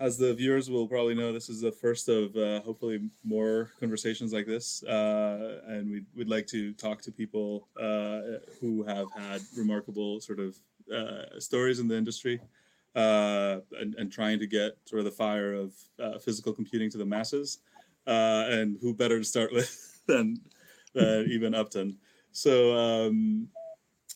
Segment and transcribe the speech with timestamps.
[0.00, 4.32] as the viewers will probably know, this is the first of uh, hopefully more conversations
[4.32, 9.42] like this, uh, and we'd, we'd like to talk to people uh, who have had
[9.56, 10.56] remarkable sort of
[10.92, 12.40] uh, stories in the industry,
[12.96, 16.96] uh, and, and trying to get sort of the fire of uh, physical computing to
[16.96, 17.58] the masses,
[18.06, 20.40] and who better to start with than
[20.94, 21.98] than Upton.
[22.32, 22.74] So.
[22.74, 23.48] Um,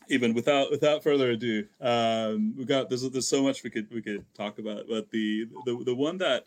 [0.09, 4.03] even without without further ado, um, we got there's there's so much we could we
[4.03, 6.47] could talk about, but the the the one that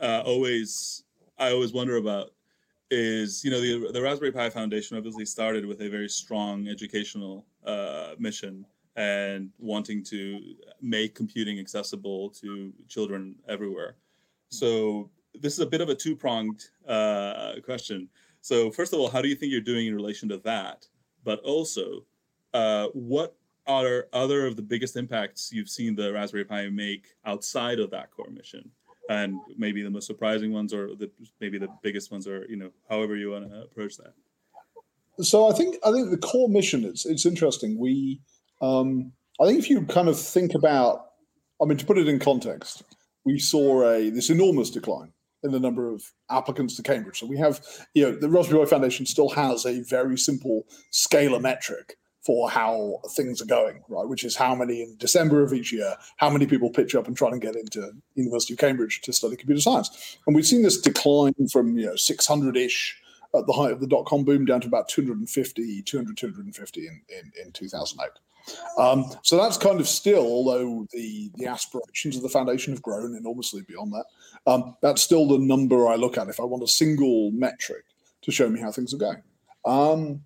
[0.00, 1.04] uh, always
[1.38, 2.32] I always wonder about
[2.90, 7.46] is you know the the Raspberry Pi Foundation obviously started with a very strong educational
[7.64, 13.96] uh, mission and wanting to make computing accessible to children everywhere.
[14.50, 18.08] So this is a bit of a two pronged uh, question.
[18.42, 20.86] So first of all, how do you think you're doing in relation to that?
[21.24, 22.04] But also,
[22.54, 27.78] uh, what are other of the biggest impacts you've seen the Raspberry Pi make outside
[27.78, 28.70] of that core mission?
[29.08, 32.70] And maybe the most surprising ones, or the maybe the biggest ones, or you know,
[32.88, 34.14] however you want to approach that.
[35.20, 37.78] So I think I think the core mission it's it's interesting.
[37.78, 38.20] We
[38.60, 41.06] um, I think if you kind of think about,
[41.60, 42.84] I mean, to put it in context,
[43.24, 47.18] we saw a this enormous decline in the number of applicants to Cambridge.
[47.18, 47.60] So we have,
[47.94, 53.00] you know, the Raspberry Pi Foundation still has a very simple scalar metric for how
[53.10, 54.08] things are going, right?
[54.08, 57.16] Which is how many in December of each year, how many people pitch up and
[57.16, 60.18] try to get into University of Cambridge to study computer science.
[60.26, 62.98] And we've seen this decline from you know 600-ish
[63.34, 67.32] at the height of the dot-com boom down to about 250, 200, 250 in, in,
[67.46, 68.10] in 2008.
[68.78, 73.16] Um, so that's kind of still, although the the aspirations of the foundation have grown
[73.16, 74.04] enormously beyond that,
[74.46, 77.84] um, that's still the number I look at if I want a single metric
[78.22, 79.22] to show me how things are going.
[79.64, 80.22] Um,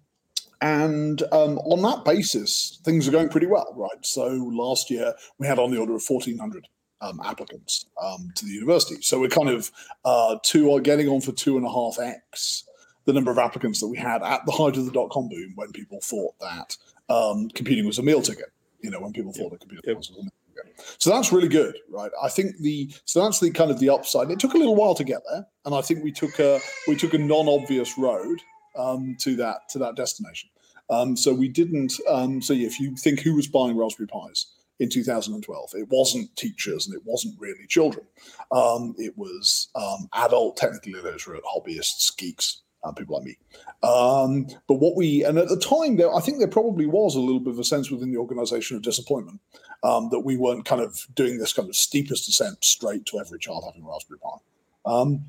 [0.61, 4.05] and um, on that basis, things are going pretty well, right?
[4.05, 6.69] So last year we had on the order of 1,400
[7.01, 9.01] um, applicants um, to the university.
[9.03, 9.71] So we're kind of
[10.05, 12.65] uh, two are getting on for two and a half x
[13.05, 15.53] the number of applicants that we had at the height of the dot com boom
[15.55, 16.77] when people thought that
[17.09, 18.47] um, computing was a meal ticket.
[18.81, 19.97] You know, when people thought that computing yep.
[19.97, 20.97] was a meal ticket.
[20.99, 22.11] So that's really good, right?
[22.23, 24.31] I think the so that's the kind of the upside.
[24.31, 26.97] It took a little while to get there, and I think we took a we
[26.97, 28.41] took a non-obvious road
[28.77, 30.51] um, to that to that destination.
[30.89, 31.93] Um, so we didn't.
[32.09, 34.47] Um, so if you think who was buying Raspberry Pis
[34.79, 38.07] in 2012, it wasn't teachers and it wasn't really children.
[38.53, 43.39] Um, it was um, adult, technically literate hobbyists, geeks, uh, people like me.
[43.83, 47.21] Um, but what we and at the time, there I think there probably was a
[47.21, 49.41] little bit of a sense within the organisation of disappointment
[49.83, 53.39] um, that we weren't kind of doing this kind of steepest ascent straight to every
[53.39, 54.91] child having Raspberry Pi.
[54.93, 55.25] Um,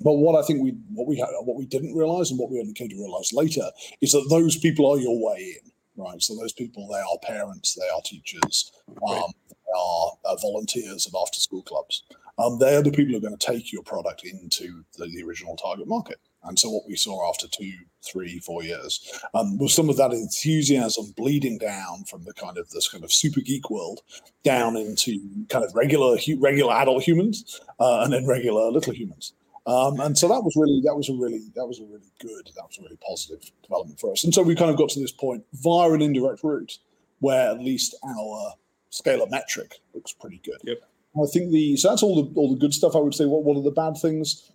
[0.00, 2.60] but what I think we what we had, what we didn't realize and what we
[2.60, 3.70] only came to realize later
[4.00, 6.22] is that those people are your way in, right?
[6.22, 8.72] So those people they are parents, they are teachers,
[9.08, 12.04] um, they are uh, volunteers of after school clubs.
[12.38, 15.24] Um, they are the people who are going to take your product into the, the,
[15.24, 16.18] original target market.
[16.44, 17.72] And so what we saw after two,
[18.02, 22.70] three, four years um, was some of that enthusiasm bleeding down from the kind of
[22.70, 24.02] this kind of super geek world
[24.44, 29.32] down into kind of regular regular adult humans uh, and then regular little humans.
[29.68, 32.50] Um, and so that was really that was a really that was a really good
[32.56, 34.24] that was a really positive development for us.
[34.24, 36.78] And so we kind of got to this point via an indirect route
[37.18, 38.54] where at least our
[38.90, 40.56] scalar metric looks pretty good.
[40.64, 40.78] Yep.
[41.22, 42.96] I think the so that's all the all the good stuff.
[42.96, 43.26] I would say.
[43.26, 44.50] What one of the bad things?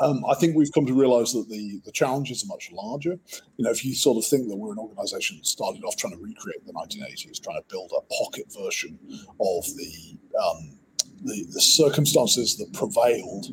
[0.00, 3.18] Um, I think we've come to realise that the the challenges are much larger.
[3.56, 6.14] You know, if you sort of think that we're an organisation that started off trying
[6.14, 8.98] to recreate the 1980s, trying to build a pocket version
[9.40, 10.78] of the um,
[11.24, 13.46] the, the circumstances that prevailed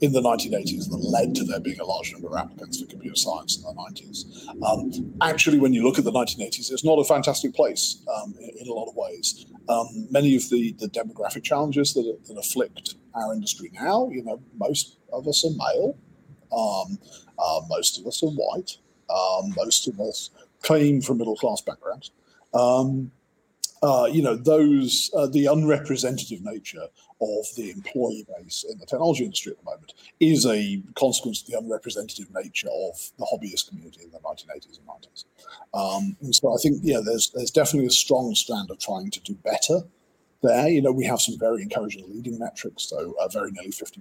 [0.00, 3.16] in the 1980s that led to there being a large number of applicants for computer
[3.16, 4.62] science in the 90s.
[4.62, 8.50] Um, actually, when you look at the 1980s, it's not a fantastic place um, in,
[8.60, 9.46] in, a lot of ways.
[9.68, 14.40] Um, many of the, the demographic challenges that, that afflict our industry now, you know,
[14.56, 15.98] most of us are male,
[16.56, 16.98] um,
[17.38, 18.78] uh, most of us are white,
[19.10, 20.30] um, most of us
[20.62, 22.10] came from middle class backgrounds.
[23.82, 26.88] Uh, you know, those uh, the unrepresentative nature
[27.20, 31.48] of the employee base in the technology industry at the moment is a consequence of
[31.48, 35.24] the unrepresentative nature of the hobbyist community in the 1980s and 90s.
[35.72, 39.20] Um, and so I think, yeah, there's there's definitely a strong strand of trying to
[39.20, 39.82] do better
[40.42, 40.68] there.
[40.68, 42.84] You know, we have some very encouraging leading metrics.
[42.84, 43.98] So, uh, very nearly 50%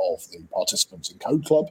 [0.00, 1.70] of the participants in Code Club,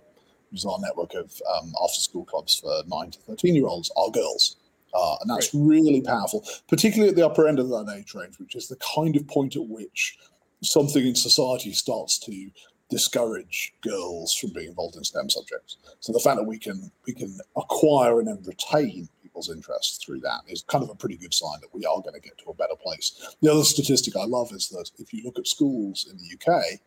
[0.52, 3.92] which is our network of um, after school clubs for 9 to 13 year olds,
[3.96, 4.58] are girls.
[4.94, 5.64] Uh, and that's right.
[5.64, 9.16] really powerful, particularly at the upper end of that age range, which is the kind
[9.16, 10.18] of point at which
[10.62, 12.50] something in society starts to
[12.90, 15.78] discourage girls from being involved in STEM subjects.
[16.00, 20.22] So the fact that we can we can acquire and then retain people's interest through
[20.22, 22.50] that is kind of a pretty good sign that we are going to get to
[22.50, 23.36] a better place.
[23.42, 26.80] The other statistic I love is that if you look at schools in the UK,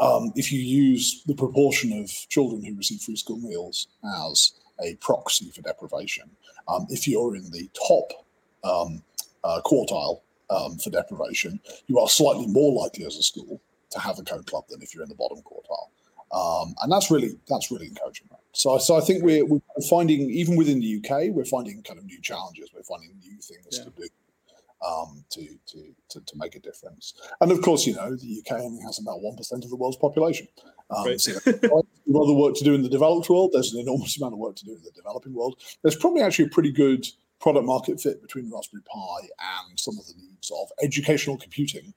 [0.00, 3.88] um, if you use the proportion of children who receive free school meals
[4.24, 6.30] as a proxy for deprivation,
[6.68, 8.12] um, if you're in the top
[8.64, 9.02] um,
[9.44, 13.60] uh, quartile um, for deprivation, you are slightly more likely as a school
[13.90, 15.88] to have a code club than if you're in the bottom quartile.
[16.32, 18.28] Um, and that's really that's really encouraging.
[18.30, 18.40] Right?
[18.52, 22.04] So, so I think we're, we're finding even within the UK, we're finding kind of
[22.04, 22.70] new challenges.
[22.72, 23.84] We're finding new things yeah.
[23.84, 24.06] to do
[24.86, 27.14] um, to, to, to to make a difference.
[27.40, 29.96] And of course, you know, the UK only has about one percent of the world's
[29.96, 30.48] population.
[30.90, 31.20] Um, right.
[31.20, 33.50] so other work to do in the developed world.
[33.52, 35.60] There's an enormous amount of work to do in the developing world.
[35.82, 37.06] There's probably actually a pretty good
[37.40, 39.28] product market fit between Raspberry Pi
[39.68, 41.94] and some of the needs of educational computing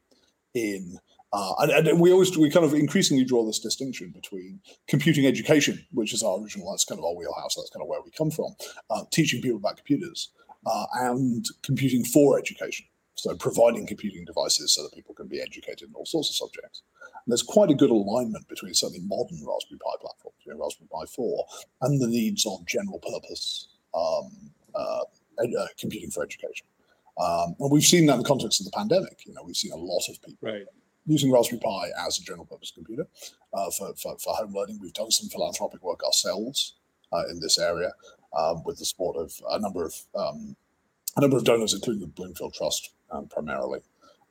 [0.54, 1.00] in
[1.34, 5.84] uh, and, and, we always we kind of increasingly draw this distinction between computing education,
[5.92, 8.30] which is our original, that's kind of our wheelhouse, that's kind of where we come
[8.30, 8.54] from,
[8.92, 10.30] uh, teaching people about computers,
[10.66, 12.86] uh, and computing for education.
[13.16, 16.82] So providing computing devices so that people can be educated in all sorts of subjects.
[17.02, 20.90] And there's quite a good alignment between certainly modern Raspberry Pi platforms, you know, Raspberry
[20.92, 21.46] Pi 4,
[21.84, 25.04] and the needs of general purpose um, uh,
[25.40, 26.66] uh, computing for education.
[27.18, 29.26] Um, and we've seen that in the context of the pandemic.
[29.26, 30.66] You know, we've seen a lot of people right
[31.06, 33.08] using Raspberry Pi as a general purpose computer
[33.54, 34.80] uh, for, for, for, home learning.
[34.82, 36.76] We've done some philanthropic work ourselves
[37.12, 37.92] uh, in this area
[38.38, 40.56] um, with the support of a number of um,
[41.16, 43.80] a number of donors, including the Bloomfield Trust um, primarily.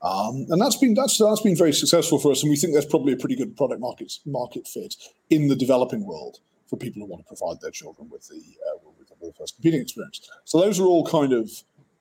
[0.02, 2.87] Um, and that's been that's that's been very successful for us, and we think there's
[2.87, 4.96] probably a pretty good product market market fit
[5.31, 8.78] in the developing world for people who want to provide their children with the uh,
[8.99, 10.28] with the first computing experience.
[10.44, 11.50] So those are all kind of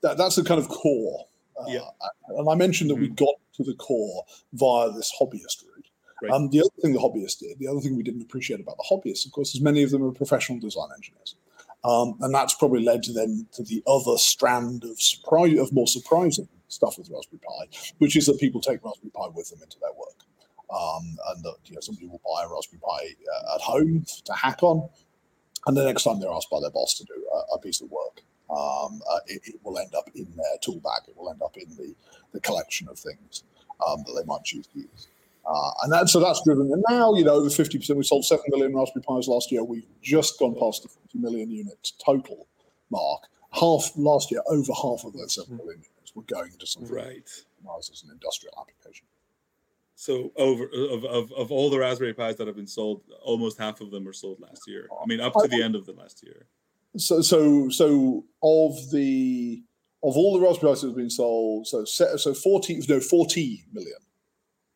[0.01, 1.27] that, that's the kind of core.
[1.59, 1.87] Uh, yeah.
[2.29, 3.03] And I mentioned that mm-hmm.
[3.03, 5.87] we got to the core via this hobbyist route.
[6.23, 6.31] Right.
[6.31, 8.85] Um, the other thing the hobbyists did, the other thing we didn't appreciate about the
[8.91, 11.35] hobbyists, of course, is many of them are professional design engineers.
[11.83, 15.87] Um, and that's probably led to them to the other strand of surprise of more
[15.87, 17.67] surprising stuff with Raspberry Pi,
[17.97, 20.07] which is that people take Raspberry Pi with them into their work.
[20.71, 24.33] Um, and that you know somebody will buy a Raspberry Pi uh, at home to
[24.33, 24.87] hack on,
[25.67, 27.91] and the next time they're asked by their boss to do a, a piece of
[27.91, 31.01] work, um, uh, it, it, will end up in their tool bag.
[31.07, 31.93] It will end up in the,
[32.33, 33.43] the collection of things
[33.85, 35.07] um, that they might choose to use.
[35.45, 36.71] Uh, and that, so that's driven.
[36.71, 39.63] And now, you know, over 50%, we sold 7 million Raspberry Pis last year.
[39.63, 42.47] We've just gone past the 40 million units total
[42.89, 43.23] mark.
[43.51, 47.29] Half last year, over half of those 7 million units were going into something right.
[47.77, 49.05] as an industrial application.
[50.01, 53.81] So over of, of, of all the Raspberry Pis that have been sold, almost half
[53.81, 54.89] of them were sold last year.
[54.99, 56.47] I mean, up to the end of the last year.
[56.97, 59.61] So so so of the
[60.01, 63.93] of all the Raspberry Pis that have been sold, so so forty no forty million.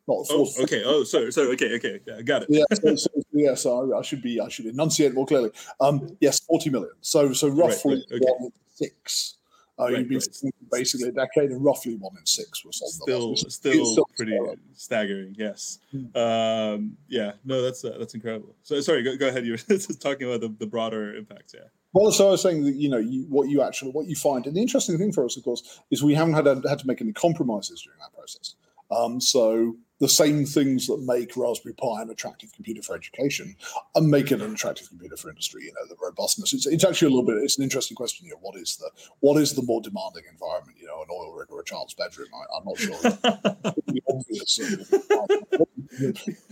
[0.08, 0.84] Not oh, okay.
[0.86, 1.48] Oh, sorry, sorry.
[1.54, 2.00] Okay, okay.
[2.06, 2.50] Yeah, got it.
[2.52, 3.56] yeah, so, so, yeah.
[3.56, 5.50] So I, I, should be, I should enunciate more clearly.
[5.82, 6.92] Um, yes, forty million.
[7.02, 8.32] So, so roughly right, right, okay.
[8.38, 9.36] one in six.
[9.80, 10.54] Uh, right, you've been right.
[10.72, 12.82] basically a decade, and roughly one in six was.
[13.02, 14.38] Still, still, still, pretty
[14.76, 15.36] staggering.
[15.40, 15.80] Yes.
[15.92, 16.16] Hmm.
[16.16, 17.34] Um, yeah.
[17.44, 18.56] No, that's uh, that's incredible.
[18.62, 19.02] So, sorry.
[19.02, 19.44] Go, go ahead.
[19.44, 21.56] You were talking about the, the broader impacts.
[21.56, 21.66] Yeah.
[21.94, 24.46] Well, so I was saying that you know you, what you actually what you find,
[24.46, 27.02] and the interesting thing for us, of course, is we haven't had had to make
[27.02, 28.54] any compromises during that process.
[28.92, 33.56] Um, so the same things that make Raspberry Pi an attractive computer for education
[33.96, 35.64] and make it an attractive computer for industry.
[35.64, 36.54] You know, the robustness.
[36.54, 37.38] It's, it's actually a little bit.
[37.38, 38.26] It's an interesting question.
[38.26, 38.90] You know, what is the
[39.22, 40.78] what is the more demanding environment?
[40.80, 42.28] You know, an oil rig or a child's bedroom?
[42.34, 43.02] I, am not sure.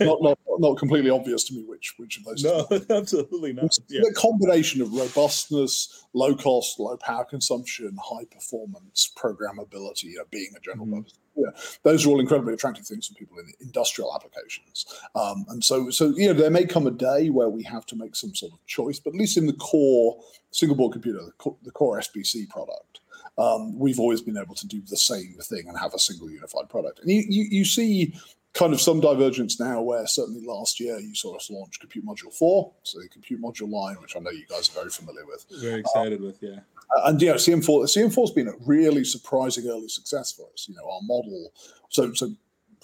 [0.00, 2.42] not, not not completely obvious to me which which of those.
[2.44, 3.76] No, absolutely not.
[3.88, 4.00] Yeah.
[4.04, 10.52] The combination of robustness, low cost, low power consumption, high performance, programmability, you know, being
[10.56, 11.00] a general mm-hmm.
[11.00, 11.50] purpose yeah,
[11.82, 14.86] those are all incredibly attractive things for people in industrial applications.
[15.14, 17.96] Um, and so, so you know, there may come a day where we have to
[17.96, 21.32] make some sort of choice, but at least in the core single board computer, the
[21.32, 23.00] core, the core SBC product,
[23.36, 26.68] um, we've always been able to do the same thing and have a single unified
[26.68, 27.00] product.
[27.00, 28.14] And you, you, you see
[28.54, 32.32] kind of some divergence now where certainly last year you saw us launch Compute Module
[32.32, 35.44] 4, so the Compute Module line, which I know you guys are very familiar with.
[35.60, 36.60] Very excited um, with, yeah.
[37.04, 40.68] And yeah, CM4 CM4's been a really surprising early success for us.
[40.68, 41.52] You know, our model.
[41.88, 42.32] So so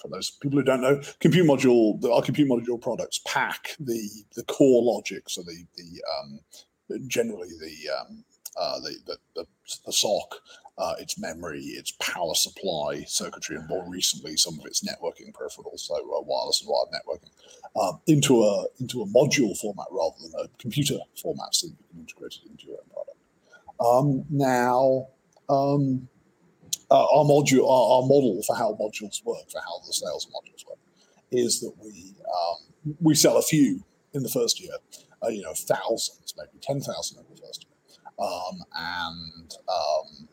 [0.01, 4.09] for those people who don't know, compute module, the, our compute module products pack the
[4.35, 6.39] the core logic, so the the um,
[7.07, 8.25] generally the um,
[8.57, 9.45] uh, the, the, the,
[9.85, 10.35] the SOC,
[10.77, 15.81] uh, its memory, its power supply circuitry, and more recently some of its networking peripherals,
[15.81, 17.31] so uh, wireless and wired networking,
[17.75, 21.99] uh, into a into a module format rather than a computer format, so you can
[21.99, 23.17] integrate it into your own product.
[23.79, 25.07] Um, now,
[25.49, 26.07] um,
[26.89, 30.31] uh, our module, our, our, model for how modules work, for how the sales of
[30.31, 30.77] modules work,
[31.31, 34.73] is that we um, we sell a few in the first year,
[35.23, 40.27] uh, you know, thousands, maybe ten thousand in the first year, um, and um,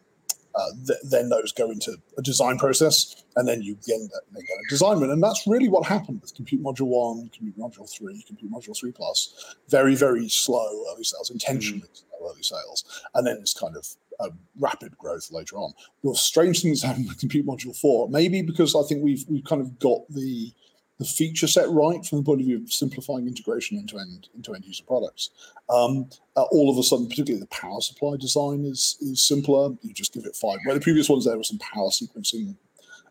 [0.59, 5.01] uh, th- then those go into a design process, and then you get a design
[5.01, 5.11] win.
[5.11, 8.91] And that's really what happened with Compute Module 1, Compute Module 3, Compute Module 3
[8.93, 9.57] Plus.
[9.69, 12.03] Very, very slow early sales, intentionally mm.
[12.19, 13.05] slow early sales.
[13.15, 13.87] And then it's kind of
[14.19, 15.73] a rapid growth later on.
[16.03, 19.63] The strange things happen with Compute Module 4, maybe because I think we've we've kind
[19.63, 20.53] of got the
[20.99, 24.55] the feature set right from the point of view of simplifying integration into end into
[24.55, 25.31] end user products.
[25.69, 29.71] Um, uh, all of a sudden, particularly the power supply design is is simpler.
[29.83, 30.59] You just give it five.
[30.65, 32.57] Where the previous ones there were some power sequencing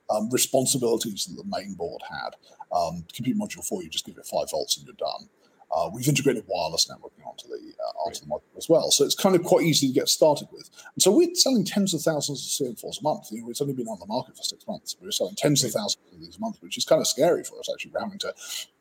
[0.10, 2.36] um, responsibilities that the main board had.
[2.72, 5.30] Um, compute module four, you just give it five volts and you're done.
[5.76, 9.16] Uh, we've integrated wireless networking onto the uh, onto the module as well, so it's
[9.16, 10.70] kind of quite easy to get started with.
[10.96, 13.32] And so we're selling tens of thousands of CM4s a month.
[13.32, 14.96] You know, it's only been on the market for six months.
[15.02, 17.60] We're selling tens of thousands of these a month, which is kind of scary for
[17.60, 17.70] us.
[17.72, 18.34] Actually, we're having to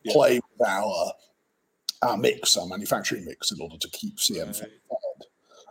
[0.04, 0.12] yeah.
[0.12, 1.12] play with our
[2.02, 5.08] our mix, our manufacturing mix, in order to keep CM4 right.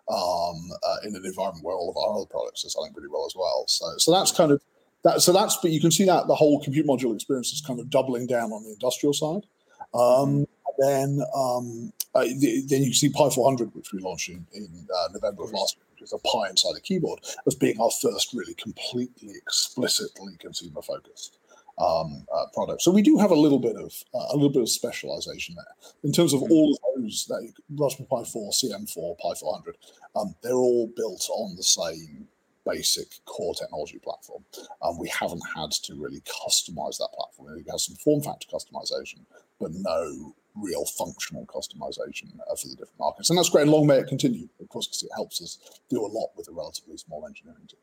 [0.09, 3.25] um, uh, in an environment where all of our other products are selling pretty well
[3.25, 3.65] as well.
[3.67, 4.61] So, so that's kind of
[5.03, 5.21] that.
[5.21, 7.89] So that's but you can see that the whole compute module experience is kind of
[7.89, 9.45] doubling down on the industrial side.
[9.93, 10.45] Um,
[10.79, 15.43] then um, uh, then you see Pi 400, which we launched in, in uh, November
[15.43, 18.53] of last year, which is a Pi inside a keyboard, as being our first really
[18.53, 21.39] completely explicitly consumer focused
[21.77, 22.81] um, uh, product.
[22.81, 25.91] So we do have a little bit of uh, a little bit of specialization there
[26.03, 27.25] in terms of all of those.
[27.27, 29.77] That Raspberry Pi 4, CM4, Pi 400,
[30.15, 32.27] um, they're all built on the same
[32.65, 34.43] basic core technology platform.
[34.81, 37.59] Um, we haven't had to really customize that platform.
[37.59, 39.19] It has some form factor customization,
[39.59, 43.29] but no real functional customization for the different markets.
[43.29, 43.63] And that's great.
[43.63, 46.47] And long may it continue, of course, because it helps us do a lot with
[46.47, 47.79] a relatively small engineering team.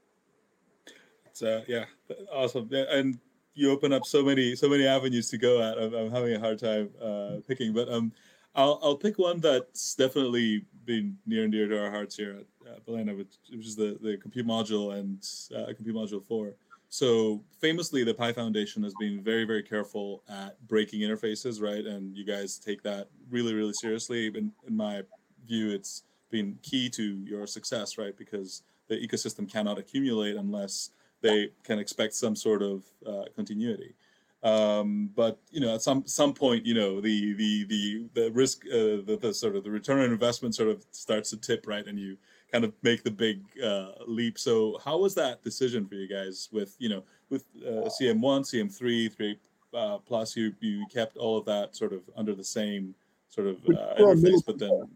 [1.26, 1.84] It's, uh, yeah,
[2.32, 2.68] awesome.
[2.72, 3.18] And
[3.54, 5.78] you open up so many so many avenues to go at.
[5.78, 8.12] I'm, I'm having a hard time uh, picking, but um,
[8.54, 12.70] I'll I'll pick one that's definitely been near and dear to our hearts here at
[12.70, 15.24] uh, Balena, which, which is the the compute module and
[15.56, 16.54] uh, compute module four.
[16.92, 21.86] So famously, the Pi Foundation has been very, very careful at breaking interfaces, right?
[21.86, 24.26] And you guys take that really, really seriously.
[24.26, 25.00] In, in my
[25.48, 28.14] view, it's been key to your success, right?
[28.14, 30.90] Because the ecosystem cannot accumulate unless
[31.22, 33.94] they can expect some sort of uh, continuity.
[34.42, 38.66] Um, but you know, at some some point, you know, the the the the risk,
[38.66, 41.86] uh, the, the sort of the return on investment sort of starts to tip, right?
[41.86, 42.18] And you
[42.52, 44.38] kind of make the big uh, leap.
[44.38, 49.12] So how was that decision for you guys with you know with uh, CM1, CM3,
[49.12, 49.38] three
[49.74, 50.36] uh, plus?
[50.36, 52.94] You you kept all of that sort of under the same
[53.30, 54.88] sort of uh, interface, but then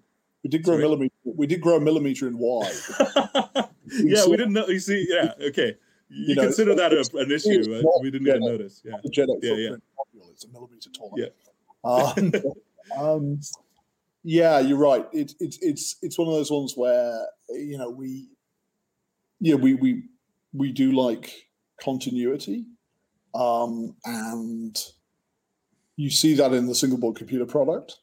[0.44, 0.84] we did grow sorry?
[0.84, 1.14] a millimeter.
[1.24, 2.72] We did grow a millimeter in wide.
[3.86, 4.68] yeah, we didn't know.
[4.68, 5.76] You see, yeah, okay.
[6.08, 7.64] You, you know, consider that a, an issue.
[7.82, 8.82] Not, we didn't even notice.
[8.84, 9.76] Yeah, yeah, yeah.
[10.30, 11.12] It's a millimeter taller.
[11.16, 11.28] Yeah.
[11.84, 12.32] Um,
[12.98, 13.40] um,
[14.28, 15.06] yeah, you're right.
[15.12, 18.26] It's it's it's it's one of those ones where you know we,
[19.38, 20.02] yeah, we we
[20.52, 21.32] we do like
[21.80, 22.64] continuity,
[23.36, 24.76] um, and
[25.94, 28.00] you see that in the single board computer product,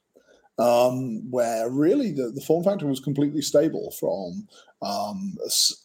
[0.59, 4.47] um, where really the, the form factor was completely stable from
[4.81, 5.35] um,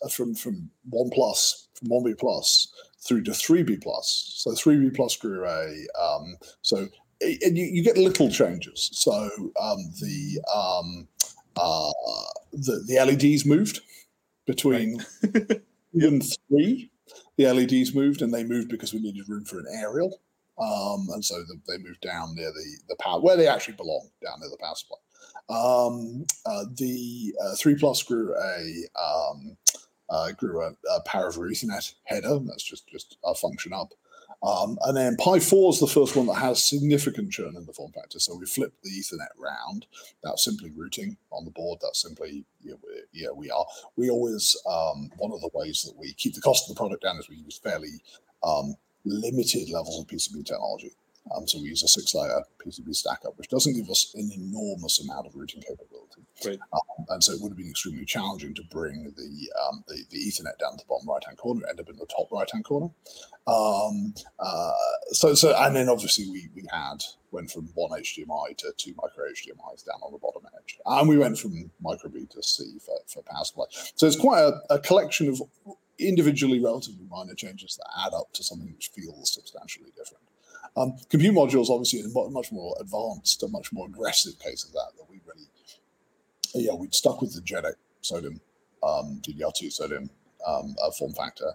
[0.09, 2.73] from from one plus from one B plus
[3.04, 4.35] through to three B plus.
[4.37, 5.66] So three B plus grew a
[6.00, 6.87] um, so
[7.21, 8.91] and you, you, get little changes.
[8.93, 9.13] So
[9.61, 11.09] um, the, um,
[11.57, 11.91] uh,
[12.53, 13.81] the the LEDs moved
[14.47, 15.63] between right.
[15.93, 16.23] yep.
[16.49, 16.91] three.
[17.37, 20.21] The LEDs moved, and they moved because we needed room for an aerial,
[20.59, 24.09] um, and so the, they moved down near the the power where they actually belong,
[24.23, 24.99] down near the power supply.
[25.49, 29.57] Um, uh, the uh, three plus grew a um,
[30.11, 32.39] uh, grew a, a power over Ethernet header.
[32.41, 33.93] That's just just a function up.
[34.42, 37.73] Um, and then Pi 4 is the first one that has significant churn in the
[37.73, 38.21] form factor.
[38.21, 39.87] So we flip the Ethernet round.
[40.23, 41.80] That's simply routing on the board.
[41.83, 43.66] That's simply, yeah, we, yeah, we are.
[43.97, 47.02] We always, um, one of the ways that we keep the cost of the product
[47.02, 48.00] down is we use fairly
[48.45, 50.92] um, limited levels of PCB technology.
[51.35, 54.30] Um, so we use a six layer PCB stack up, which doesn't give us an
[54.33, 55.98] enormous amount of routing capability.
[56.45, 56.59] Right.
[56.73, 60.18] Um, and so it would have been extremely challenging to bring the, um, the, the
[60.18, 62.64] Ethernet down to the bottom right hand corner, end up in the top right hand
[62.64, 62.90] corner.
[63.47, 64.73] Um, uh,
[65.11, 69.25] so, so, and then obviously we, we had went from one HDMI to two micro
[69.25, 70.78] HDMIs down on the bottom edge.
[70.87, 73.64] And we went from micro B to C for, for power supply.
[73.71, 75.42] So it's quite a, a collection of
[75.99, 80.23] individually relatively minor changes that add up to something which feels substantially different.
[80.76, 84.92] Um, compute modules, obviously, a much more advanced, a much more aggressive case of that,
[84.97, 85.08] really,
[86.55, 88.40] yeah, we'd stuck with the JEDEC SODIMM,
[88.83, 90.09] um, DDR2 SODIMM
[90.47, 91.52] um, uh, form factor.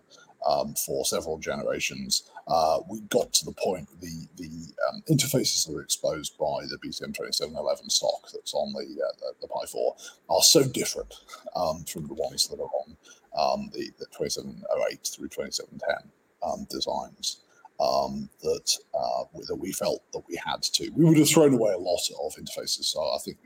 [0.47, 2.29] um, for several generations.
[2.47, 4.49] Uh, we got to the point the the
[4.89, 9.33] um, interfaces that are exposed by the BCM 2711 SOC that's on the uh, the,
[9.41, 9.95] the Pi 4
[10.29, 11.13] are so different
[11.55, 12.97] um, from the ones that are on
[13.37, 16.11] um, the, the 2708 through 2710
[16.45, 17.39] um, designs.
[17.79, 20.91] Um, that uh, that we felt that we had to.
[20.91, 22.85] We would have thrown away a lot of interfaces.
[22.85, 23.37] So I think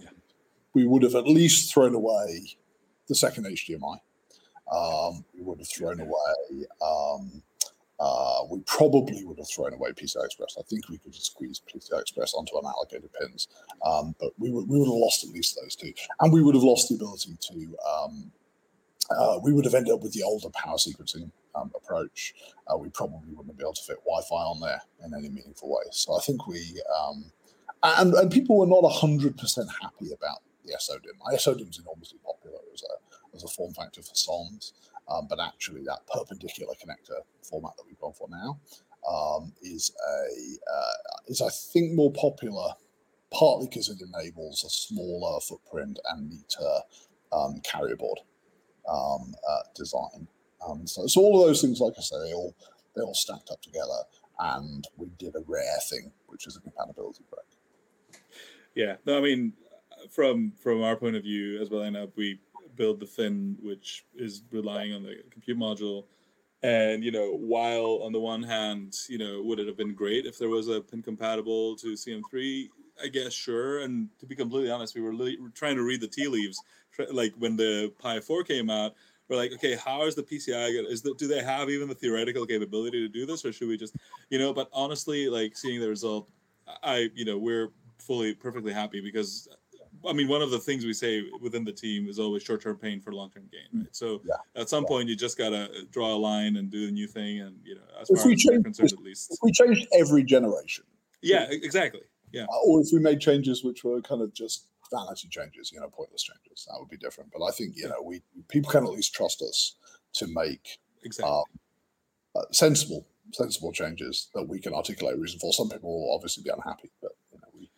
[0.00, 0.08] yeah.
[0.74, 2.56] We would have at least thrown away
[3.08, 3.98] the second HDMI.
[4.72, 6.66] Um, we would have thrown away.
[6.82, 7.42] Um,
[8.00, 10.56] uh, we probably would have thrown away PCI Express.
[10.58, 13.48] I think we could have squeezed PCI Express onto an unallocated pins,
[13.86, 16.54] um, but we would we would have lost at least those two, and we would
[16.54, 17.76] have lost the ability to.
[17.88, 18.32] Um,
[19.10, 22.32] uh, we would have ended up with the older power sequencing um, approach.
[22.66, 25.82] Uh, we probably wouldn't be able to fit Wi-Fi on there in any meaningful way.
[25.90, 27.30] So I think we um,
[27.84, 31.38] and and people were not hundred percent happy about the SODIMM.
[31.38, 34.72] SODIMM is enormously popular as a as a form factor for SOMs.
[35.08, 38.58] Um, but actually, that perpendicular connector format that we've gone for now
[39.08, 42.72] um, is a uh, is I think more popular,
[43.32, 46.80] partly because it enables a smaller footprint and neater
[47.32, 48.20] um, carrier board
[48.88, 50.28] um, uh, design.
[50.66, 52.54] Um, so, so all of those things, like I say, they all
[52.96, 54.04] they all stacked up together,
[54.38, 58.20] and we did a rare thing, which is a compatibility break.
[58.74, 59.52] Yeah, no, I mean,
[60.10, 62.38] from from our point of view as well, and we
[62.76, 66.04] build the fin, which is relying on the compute module.
[66.62, 70.26] And you know, while on the one hand, you know, would it have been great
[70.26, 72.70] if there was a pin compatible to CM3?
[73.02, 73.80] I guess sure.
[73.80, 76.62] And to be completely honest, we were li- trying to read the tea leaves.
[77.10, 78.94] Like when the Pi 4 came out,
[79.28, 80.88] we're like, okay, how is the PCI?
[80.88, 83.76] Is that do they have even the theoretical capability to do this, or should we
[83.76, 83.94] just,
[84.30, 84.52] you know?
[84.52, 86.30] But honestly, like seeing the result,
[86.82, 89.48] I, you know, we're fully perfectly happy because
[90.06, 93.00] I mean, one of the things we say within the team is always short-term pain
[93.00, 93.88] for long-term gain, right?
[93.92, 94.60] So yeah.
[94.60, 94.88] at some yeah.
[94.88, 97.82] point, you just gotta draw a line and do the new thing, and you know,
[98.00, 100.84] as if far we as change, concerned, at least, if we changed every generation.
[101.22, 102.02] Yeah, exactly.
[102.32, 102.44] Yeah.
[102.44, 105.88] Uh, or if we made changes which were kind of just vanity changes, you know,
[105.88, 107.30] pointless changes, that would be different.
[107.32, 109.76] But I think you know, we people can at least trust us
[110.14, 111.44] to make exactly um,
[112.36, 115.52] uh, sensible, sensible changes that we can articulate a reason for.
[115.52, 117.70] Some people will obviously be unhappy, but you know, we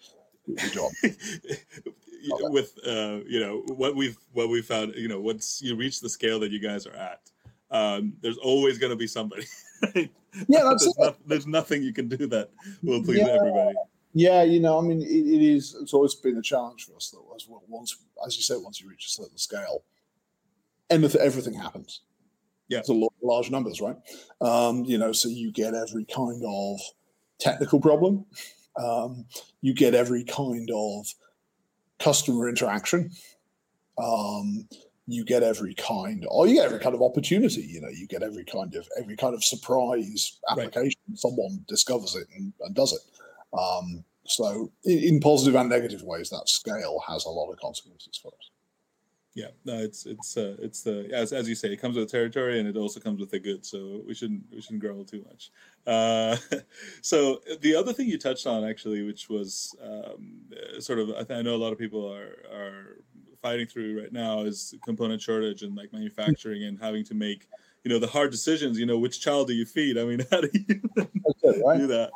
[0.47, 1.93] we do.
[2.51, 6.09] with uh, you know what we've what we found you know once you reach the
[6.09, 7.21] scale that you guys are at
[7.71, 9.45] um, there's always going to be somebody.
[9.95, 10.11] Right?
[10.49, 12.49] yeah that's there's, no, there's, nothing you can do that
[12.83, 13.27] will please yeah.
[13.27, 13.75] everybody.
[14.15, 17.11] Yeah you know i mean it, it is it's always been a challenge for us
[17.11, 17.95] though as well once
[18.27, 19.85] as you said once you reach a certain scale
[20.89, 22.01] anything everything happens.
[22.69, 22.79] Yeah.
[22.79, 23.97] It's a lot, large numbers right?
[24.41, 26.81] Um, you know so you get every kind of
[27.39, 28.25] technical problem.
[28.83, 29.27] Um,
[29.63, 31.07] you get every kind of
[31.99, 33.11] customer interaction.
[34.03, 34.69] Um,
[35.09, 37.63] you get every kind, or you get every kind of opportunity.
[37.63, 41.01] You know, you get every kind of every kind of surprise application.
[41.09, 41.19] Right.
[41.19, 43.57] Someone discovers it and, and does it.
[43.57, 48.19] Um, so, in, in, positive and negative ways, that scale has a lot of consequences
[48.21, 48.51] for us.
[49.37, 52.11] Yeah, no, it's it's uh, it's the as as you say, it comes with the
[52.11, 53.67] territory, and it also comes with the good.
[53.67, 55.51] So we shouldn't we shouldn't growl too much.
[55.87, 56.39] Uh,
[57.03, 60.41] so the other thing you touched on actually, which was um,
[60.79, 63.03] sort of, I, I know a lot of people are are
[63.43, 67.47] fighting through right now, is component shortage and like manufacturing and having to make
[67.85, 68.79] you know the hard decisions.
[68.79, 69.99] You know, which child do you feed?
[69.99, 70.81] I mean, how do you
[71.63, 71.77] right?
[71.77, 72.13] do that?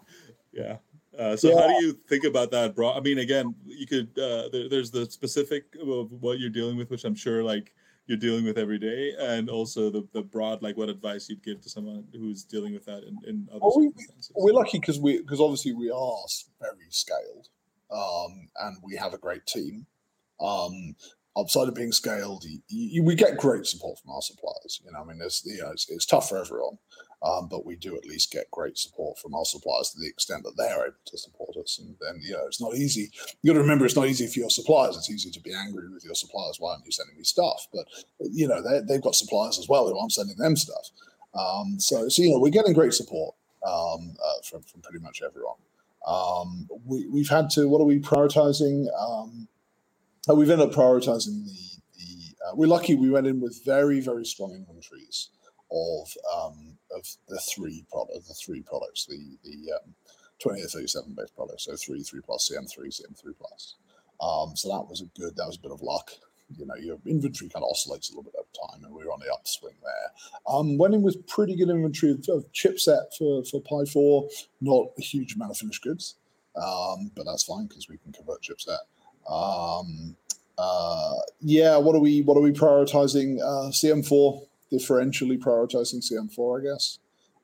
[0.53, 0.79] Yeah.
[1.19, 1.61] Uh, so yeah.
[1.61, 2.93] how do you think about that, bro?
[2.93, 4.09] I mean, again, you could.
[4.19, 7.75] Uh, there, there's the specific of what you're dealing with, which I'm sure like
[8.07, 11.61] you're dealing with every day, and also the, the broad like what advice you'd give
[11.63, 13.93] to someone who's dealing with that in, in other well.
[14.37, 16.17] We, are lucky because we because obviously we are
[16.61, 17.49] very scaled,
[17.91, 19.87] um, and we have a great team.
[20.41, 20.97] Um,
[21.39, 24.81] outside of being scaled, you, you, we get great support from our suppliers.
[24.85, 26.79] You know, I mean, it's you know, it's, it's tough for everyone,
[27.23, 30.43] um, but we do at least get great support from our suppliers to the extent
[30.45, 31.79] that they're able to support us.
[31.79, 33.11] And then, you know, it's not easy.
[33.43, 34.97] You got to remember, it's not easy for your suppliers.
[34.97, 36.57] It's easy to be angry with your suppliers.
[36.59, 37.67] Why aren't you sending me stuff?
[37.73, 37.87] But
[38.21, 40.91] you know, they've got suppliers as well who aren't sending them stuff.
[41.35, 43.35] Um, so, so you know, we're getting great support
[43.67, 45.57] um, uh, from from pretty much everyone.
[46.07, 47.69] Um, we, we've had to.
[47.69, 48.87] What are we prioritizing?
[48.99, 49.49] Um,
[50.29, 54.01] uh, we've ended up prioritizing the, the uh, we're lucky we went in with very,
[54.01, 55.29] very strong inventories
[55.71, 59.95] of um, of the three product, the three products, the the um,
[60.41, 63.77] 2837 based products, so three, three plus, CM3, CM3 plus.
[64.21, 66.11] Um, so that was a good, that was a bit of luck.
[66.57, 69.13] You know, your inventory kind of oscillates a little bit over time, and we were
[69.13, 70.53] on the upswing there.
[70.53, 74.29] Um, went in with pretty good inventory of, of chipset for for Pi 4,
[74.61, 76.17] not a huge amount of finished goods,
[76.57, 78.79] um, but that's fine because we can convert chipset.
[79.31, 80.17] Um,
[80.59, 83.39] uh, yeah, what are we what are we prioritizing?
[83.41, 86.99] Uh, CM4 differentially prioritizing CM4, I guess,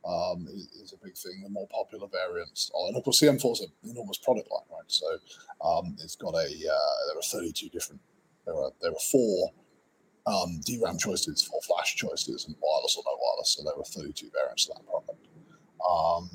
[0.07, 1.43] um, is, is, a big thing.
[1.43, 4.85] The more popular variants, oh, and of course CM4 is an enormous product line, right?
[4.87, 5.07] So
[5.65, 8.01] um, it's got a uh, there are 32 different
[8.47, 9.51] there are there are four
[10.27, 13.51] um, DRAM choices, four flash choices, and wireless or no wireless.
[13.51, 15.27] So there were 32 variants of that product.
[15.89, 16.31] Um,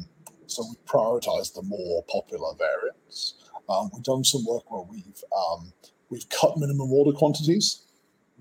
[0.47, 3.35] so we prioritize the more popular variants.
[3.69, 5.71] Um, we've done some work where we've um,
[6.09, 7.83] we've cut minimum order quantities,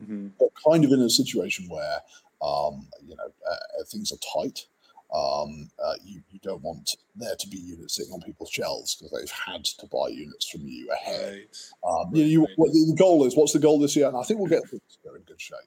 [0.01, 0.29] mm-hmm.
[0.39, 1.99] but kind of in a situation where
[2.43, 4.67] um, you know uh, things are tight.
[5.13, 9.11] Um, uh, you, you don't want there to be units sitting on people's shelves because
[9.11, 11.47] they've had to buy units from you ahead.
[11.85, 12.03] Right.
[12.03, 14.07] Um, you, you, what the goal is, what's the goal this year?
[14.07, 15.59] And I think we'll get things in good shape.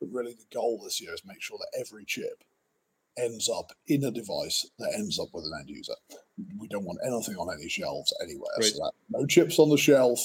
[0.00, 2.42] But really, the goal this year is make sure that every chip
[3.16, 5.94] ends up in a device that ends up with an end user.
[6.58, 8.50] We don't want anything on any shelves anywhere.
[8.58, 8.72] Right.
[8.72, 10.20] So that no chips on the shelf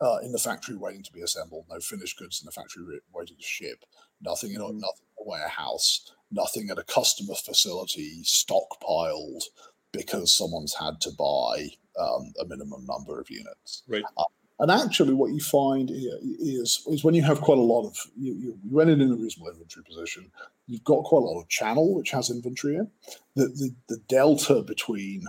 [0.00, 3.36] uh, in the factory waiting to be assembled, no finished goods in the factory waiting
[3.36, 3.84] to ship,
[4.20, 4.78] nothing in, mm-hmm.
[4.78, 9.44] nothing in a warehouse, nothing at a customer facility stockpiled
[9.92, 13.82] because someone's had to buy um, a minimum number of units.
[13.88, 14.04] Right.
[14.16, 14.24] Uh,
[14.58, 18.34] and actually, what you find is is when you have quite a lot of you,
[18.34, 20.30] you, you in a reasonable inventory position,
[20.66, 22.90] you've got quite a lot of channel which has inventory in.
[23.34, 25.24] The the, the delta between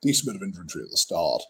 [0.00, 1.42] decent bit of inventory at the start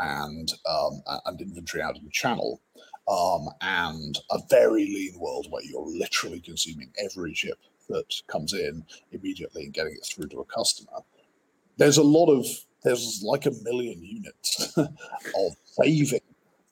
[0.00, 2.60] and um, and inventory out in the channel,
[3.08, 8.84] um, and a very lean world where you're literally consuming every chip that comes in
[9.12, 11.00] immediately and getting it through to a customer.
[11.76, 12.46] There's a lot of
[12.82, 16.20] there's like a million units of saving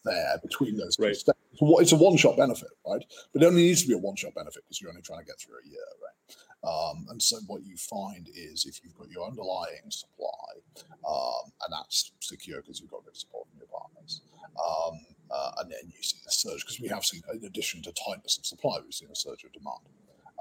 [0.05, 1.17] there between those two right.
[1.17, 1.39] steps.
[1.61, 3.05] It's a one-shot benefit, right?
[3.33, 5.39] But it only needs to be a one-shot benefit because you're only trying to get
[5.39, 6.37] through a year, right?
[6.65, 11.73] Um, and so what you find is if you've got your underlying supply, um, and
[11.73, 14.21] that's secure because you've got good support from your partners,
[14.55, 17.93] um, uh, and then you see the surge because we have seen, in addition to
[18.07, 19.83] tightness of supply, we've seen a surge of demand.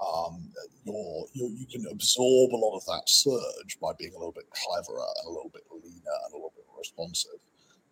[0.01, 0.49] Um,
[0.83, 4.49] you're, you're, you can absorb a lot of that surge by being a little bit
[4.49, 7.39] cleverer and a little bit leaner and a little bit more responsive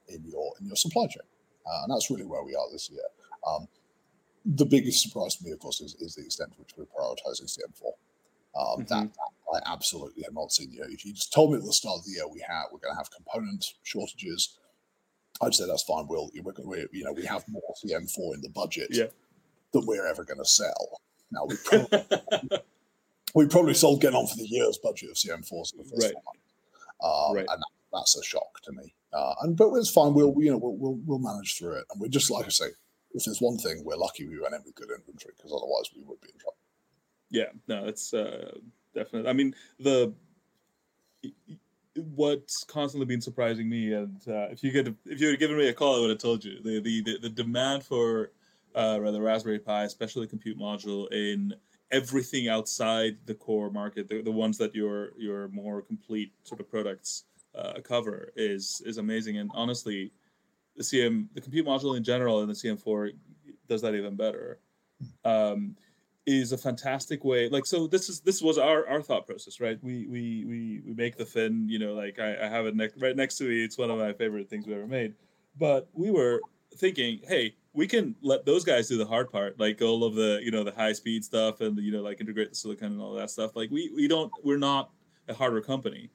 [0.07, 1.25] in your in your supply chain.
[1.65, 3.05] Uh, and that's really where we are this year.
[3.47, 3.67] Um,
[4.45, 7.45] the biggest surprise to me, of course, is, is the extent to which we're prioritizing
[7.45, 7.91] CM4.
[8.57, 8.81] Um, mm-hmm.
[8.81, 10.71] that, that, I absolutely have not seen.
[10.71, 12.65] You know, if you just told me at the start of the year we have
[12.71, 14.57] we're going to have component shortages,
[15.41, 16.07] I'd say that's fine.
[16.07, 19.05] We'll we're, we're you know we have more CM4 in the budget yeah.
[19.73, 21.01] than we're ever going to sell.
[21.31, 22.59] Now we probably,
[23.35, 26.13] we probably sold getting on for the year's budget of CM4s the first right.
[27.01, 27.45] Um, right.
[27.49, 28.93] and that, that's a shock to me.
[29.13, 30.13] Uh, and but it's fine.
[30.13, 31.85] We'll you know we'll, we'll, we'll manage through it.
[31.91, 32.67] And we're just like I say,
[33.13, 36.03] if there's one thing, we're lucky we went in with good inventory because otherwise we
[36.03, 36.57] would be in trouble.
[37.29, 38.51] Yeah, no, it's uh,
[38.93, 39.29] definitely.
[39.29, 40.13] I mean, the
[41.95, 45.67] what's constantly been surprising me, and uh, if you could if you had given me
[45.67, 48.31] a call, I would have told you the the the, the demand for
[48.75, 51.53] uh, rather Raspberry Pi, especially the compute module in
[51.91, 56.69] everything outside the core market, the, the ones that your your more complete sort of
[56.69, 59.37] products uh, cover is is amazing.
[59.37, 60.11] And honestly,
[60.75, 63.11] the CM the compute module in general and the CM4
[63.67, 64.59] does that even better.
[65.23, 65.75] Um,
[66.29, 69.79] is a fantastic way like so this is this was our our thought process right?
[69.81, 73.15] We we we, we make the fin you know like I, I have it right
[73.15, 73.63] next to me.
[73.63, 75.15] It's one of my favorite things we ever made.
[75.57, 76.39] But we were
[76.77, 80.39] thinking hey we can let those guys do the hard part like all of the
[80.43, 83.13] you know the high speed stuff and you know like integrate the silicon and all
[83.13, 83.55] that stuff.
[83.55, 84.91] Like we we don't we're not
[85.27, 86.09] a hardware company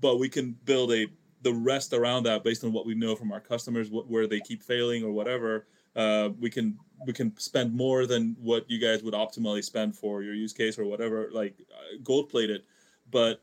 [0.00, 1.06] but we can build a
[1.42, 4.40] the rest around that based on what we know from our customers, what, where they
[4.40, 5.66] keep failing or whatever.
[5.96, 10.22] Uh, we can we can spend more than what you guys would optimally spend for
[10.22, 12.62] your use case or whatever, like uh, gold plated.
[13.10, 13.42] But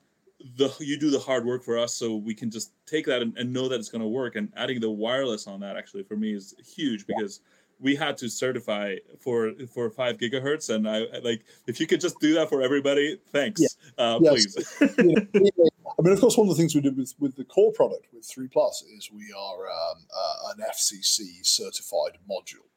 [0.57, 3.35] the you do the hard work for us, so we can just take that and,
[3.37, 4.35] and know that it's going to work.
[4.35, 7.41] And adding the wireless on that actually for me is huge because
[7.79, 12.19] we had to certify for for five gigahertz and I, like if you could just
[12.19, 14.03] do that for everybody thanks yeah.
[14.03, 14.55] uh, yes.
[14.77, 15.59] please
[15.97, 18.08] I mean, of course, one of the things we did with, with the core product
[18.13, 22.67] with 3 Plus is we are um, uh, an FCC certified module.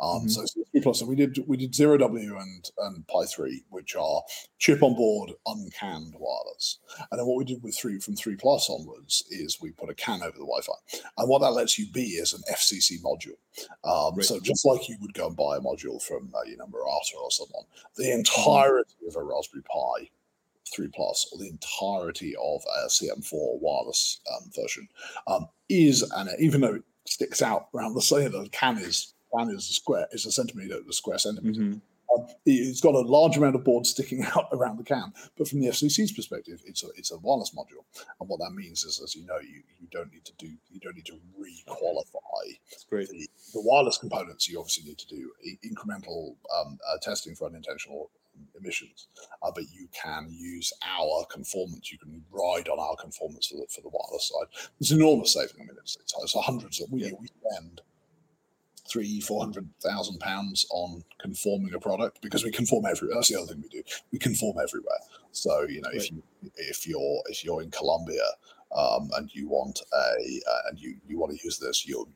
[0.00, 0.28] Um, mm-hmm.
[0.28, 3.96] So 3 Plus, and we did we did zero W and and Pi 3, which
[3.96, 4.22] are
[4.58, 6.78] chip on board, uncanned wireless.
[7.10, 9.94] And then what we did with three from 3 Plus onwards is we put a
[9.94, 10.72] CAN over the Wi-Fi,
[11.18, 13.38] and what that lets you be is an FCC module.
[13.84, 14.24] Um, right.
[14.24, 17.16] So just like you would go and buy a module from uh, you know Murata
[17.22, 17.64] or someone,
[17.96, 18.18] the mm-hmm.
[18.18, 20.10] entirety of a Raspberry Pi
[20.72, 24.88] 3 Plus or the entirety of a CM4 wireless um, version
[25.26, 29.50] um, is, and even though it sticks out around the same, the can is can
[29.50, 31.60] is a square is a centimeter, the square centimeter.
[31.60, 31.78] Mm-hmm.
[32.14, 35.60] Um, it's got a large amount of board sticking out around the can, but from
[35.60, 37.84] the FCC's perspective, it's a it's a wireless module,
[38.20, 40.80] and what that means is, as you know, you, you don't need to do you
[40.80, 42.44] don't need to re-qualify
[42.90, 44.48] the, the, wireless components.
[44.48, 45.30] You obviously need to do
[45.64, 48.10] incremental um, uh, testing for unintentional
[48.58, 49.08] emissions,
[49.42, 51.90] uh, but you can use our conformance.
[51.92, 54.70] You can ride on our conformance for the, for the wireless side.
[54.80, 55.56] It's enormous saving.
[55.60, 57.10] I mean, it's, it's, it's hundreds of we, yeah.
[57.20, 57.80] we spend
[58.88, 63.16] three, four hundred thousand pounds on conforming a product because we conform everywhere.
[63.16, 63.82] That's the other thing we do.
[64.12, 64.98] We conform everywhere.
[65.32, 65.96] So you know, right.
[65.96, 66.22] if you
[66.56, 68.24] if you're if you're in Colombia
[68.76, 72.08] um, and you want a uh, and you you want to use this, you'll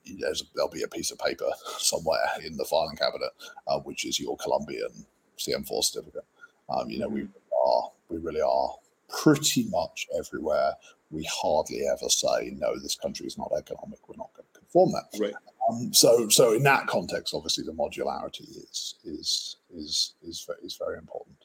[0.55, 3.31] there'll be a piece of paper somewhere in the filing cabinet,
[3.67, 5.07] uh, which is your Colombian
[5.38, 6.24] CM4 certificate.
[6.68, 7.68] Um, you know, we mm-hmm.
[7.68, 8.74] are we really are
[9.09, 10.74] pretty much everywhere.
[11.11, 12.79] We hardly ever say no.
[12.79, 14.09] This country is not economic.
[14.09, 15.18] We're not going to conform that.
[15.18, 15.35] Right.
[15.68, 20.98] Um, so, so in that context, obviously, the modularity is is is is is very
[20.98, 21.37] important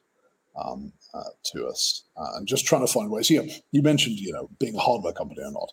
[0.61, 3.29] um, uh, to us, uh, and just trying to find ways.
[3.29, 5.71] You know, you mentioned, you know, being a hardware company or not.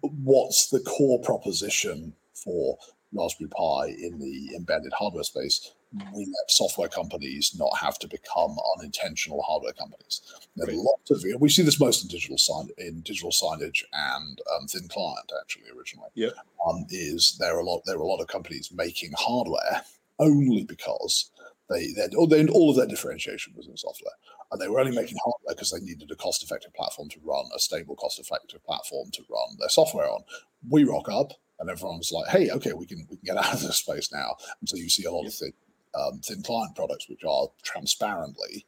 [0.00, 2.78] What's the core proposition for
[3.12, 5.72] Raspberry Pi in the embedded hardware space?
[6.12, 10.22] We let software companies not have to become unintentional hardware companies.
[10.56, 10.76] There right.
[10.76, 14.66] a lot of we see this most in digital sign in digital signage and um,
[14.66, 16.10] thin client actually originally.
[16.14, 16.30] Yeah,
[16.66, 19.82] um, is there are a lot there are a lot of companies making hardware
[20.18, 21.30] only because
[21.70, 24.12] they, they all of their differentiation was in software,
[24.52, 27.58] and they were only making hardware because they needed a cost-effective platform to run a
[27.58, 30.24] stable, cost-effective platform to run their software on.
[30.68, 33.62] We rock up, and everyone's like, "Hey, okay, we can we can get out of
[33.62, 35.52] this space now." And so you see a lot of thin,
[35.98, 38.66] um, thin client products which are transparently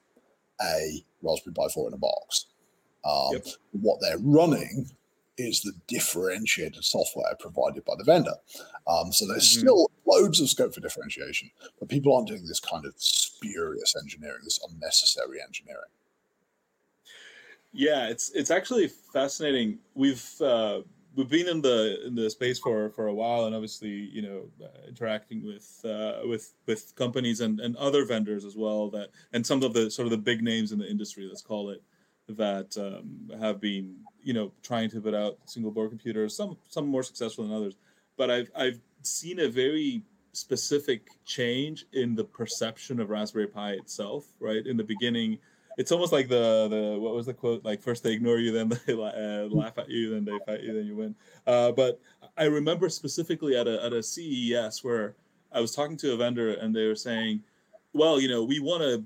[0.60, 2.46] a Raspberry Pi 4 in a box.
[3.04, 3.46] Um, yep.
[3.72, 4.90] What they're running
[5.38, 8.34] is the differentiated software provided by the vendor.
[8.86, 9.60] Um, so there's mm-hmm.
[9.60, 14.40] still loads of scope for differentiation, but people aren't doing this kind of spurious engineering,
[14.44, 15.90] this unnecessary engineering.
[17.72, 19.78] Yeah, it's it's actually fascinating.
[19.94, 20.80] We've uh,
[21.16, 24.42] we've been in the in the space for for a while, and obviously, you know,
[24.62, 28.90] uh, interacting with uh, with with companies and and other vendors as well.
[28.90, 31.70] That and some of the sort of the big names in the industry, let's call
[31.70, 31.82] it,
[32.28, 36.36] that um, have been you know trying to put out single board computers.
[36.36, 37.76] Some some more successful than others,
[38.16, 40.02] but I've I've seen a very
[40.32, 44.26] specific change in the perception of Raspberry Pi itself.
[44.38, 45.38] Right in the beginning,
[45.76, 47.64] it's almost like the the what was the quote?
[47.64, 50.72] Like first they ignore you, then they uh, laugh at you, then they fight you,
[50.72, 51.14] then you win.
[51.46, 52.00] Uh, but
[52.36, 55.14] I remember specifically at a at a CES where
[55.52, 57.42] I was talking to a vendor and they were saying,
[57.92, 59.04] well, you know, we want to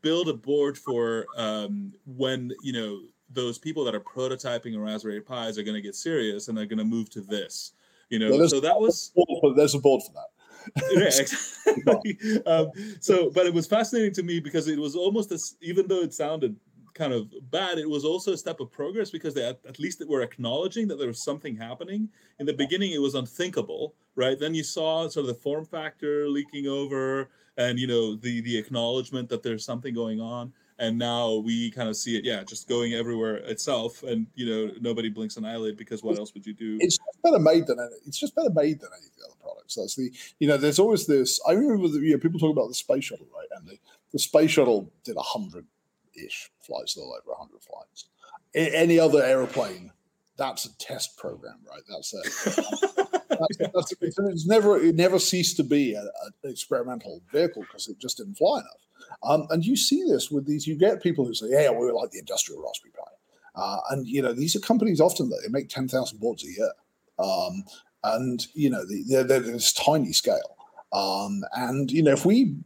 [0.00, 5.20] build a board for um, when you know those people that are prototyping a Raspberry
[5.20, 7.72] Pis are going to get serious and they're going to move to this.
[8.10, 9.12] You know, yeah, so that was
[9.56, 10.26] there's a board for that.
[10.92, 12.18] yeah, exactly.
[12.46, 12.70] um,
[13.00, 16.14] so, but it was fascinating to me because it was almost as even though it
[16.14, 16.56] sounded
[16.94, 19.98] kind of bad, it was also a step of progress because they at, at least
[19.98, 22.08] they were acknowledging that there was something happening.
[22.38, 24.38] In the beginning, it was unthinkable, right?
[24.38, 28.56] Then you saw sort of the form factor leaking over, and you know the the
[28.58, 32.68] acknowledgement that there's something going on and now we kind of see it yeah just
[32.68, 36.54] going everywhere itself and you know nobody blinks an eyelid because what else would you
[36.54, 36.78] do?
[36.80, 39.74] it's better made than any, it's just better made than any of the other products.
[39.74, 42.68] That's the you know there's always this i remember the, you know, people talk about
[42.68, 43.78] the space shuttle right and the,
[44.12, 45.66] the space shuttle did a hundred
[46.14, 48.06] ish flights a little over 100 flights.
[48.54, 49.92] Any other aeroplane
[50.36, 51.82] that's a test program right?
[51.88, 53.21] That's a
[53.58, 56.08] that's, it's never it never ceased to be an
[56.44, 58.82] experimental vehicle because it just didn't fly enough.
[59.22, 60.66] Um, and you see this with these.
[60.66, 64.22] You get people who say, "Yeah, we're like the industrial Raspberry Pi," uh, and you
[64.22, 66.72] know these are companies often that they make ten thousand boards a year,
[67.18, 67.64] um,
[68.04, 70.56] and you know they're, they're this tiny scale.
[70.92, 72.56] Um, and you know if we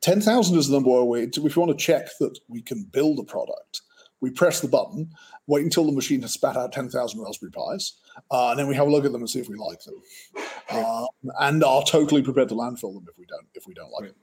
[0.00, 3.18] ten thousand is the number we if we want to check that we can build
[3.18, 3.82] a product,
[4.24, 5.10] we press the button,
[5.46, 7.92] wait until the machine has spat out 10,000 Raspberry Pis,
[8.30, 10.02] uh, and then we have a look at them and see if we like them,
[10.70, 11.06] um,
[11.40, 14.16] and are totally prepared to landfill them if we don't if we don't like them.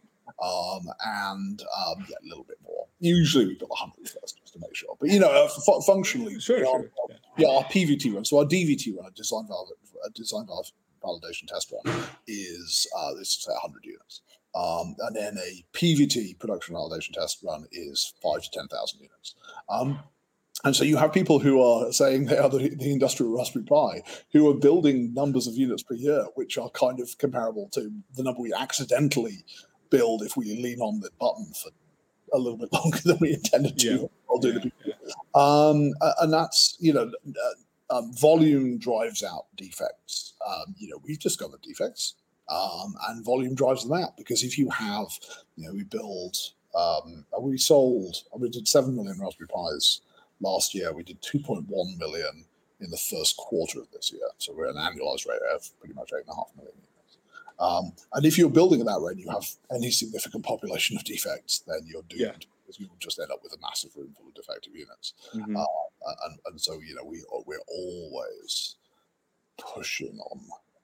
[0.43, 2.87] Um, and um, yeah, a little bit more.
[2.99, 4.95] Usually we build 100 first just to make sure.
[4.99, 6.91] But you know, uh, f- functionally, sure, our, sure.
[7.09, 7.15] Yeah.
[7.37, 7.47] yeah.
[7.49, 9.69] our PVT run, so our DVT run, a design valve,
[10.03, 10.71] a design valve
[11.03, 14.21] validation test run, is uh, this is 100 units.
[14.53, 19.35] Um, and then a PVT production validation test run is five to 10,000 units.
[19.69, 19.99] Um,
[20.63, 24.03] and so you have people who are saying they are the, the, industrial Raspberry Pi,
[24.31, 28.23] who are building numbers of units per year, which are kind of comparable to the
[28.23, 29.43] number we accidentally
[29.89, 31.71] build if we lean on the button for
[32.33, 33.91] a little bit longer than we intended to.
[33.91, 34.07] Yeah.
[34.29, 34.93] I'll do yeah, the yeah.
[35.33, 37.11] um, and that's you know,
[37.89, 40.33] uh, um, volume drives out defects.
[40.47, 42.15] Um, you know, we've discovered defects
[42.51, 45.07] um, and volume drives them out because if you have,
[45.55, 46.37] you know, we build,
[46.75, 50.01] um, we sold, we did 7 million Raspberry Pis
[50.41, 50.91] last year.
[50.93, 51.65] We did 2.1
[51.97, 52.45] million
[52.81, 54.27] in the first quarter of this year.
[54.37, 57.17] So we're an annualized rate of pretty much 8.5 million units.
[57.59, 61.03] Um, and if you're building at that rate, and you have any significant population of
[61.03, 62.21] defects, then you're doomed.
[62.21, 62.31] Yeah.
[62.65, 65.13] because you will just end up with a massive room full of defective units.
[65.33, 65.57] Mhm.
[65.57, 68.75] Uh, and, and so you know we we're always
[69.57, 70.39] pushing on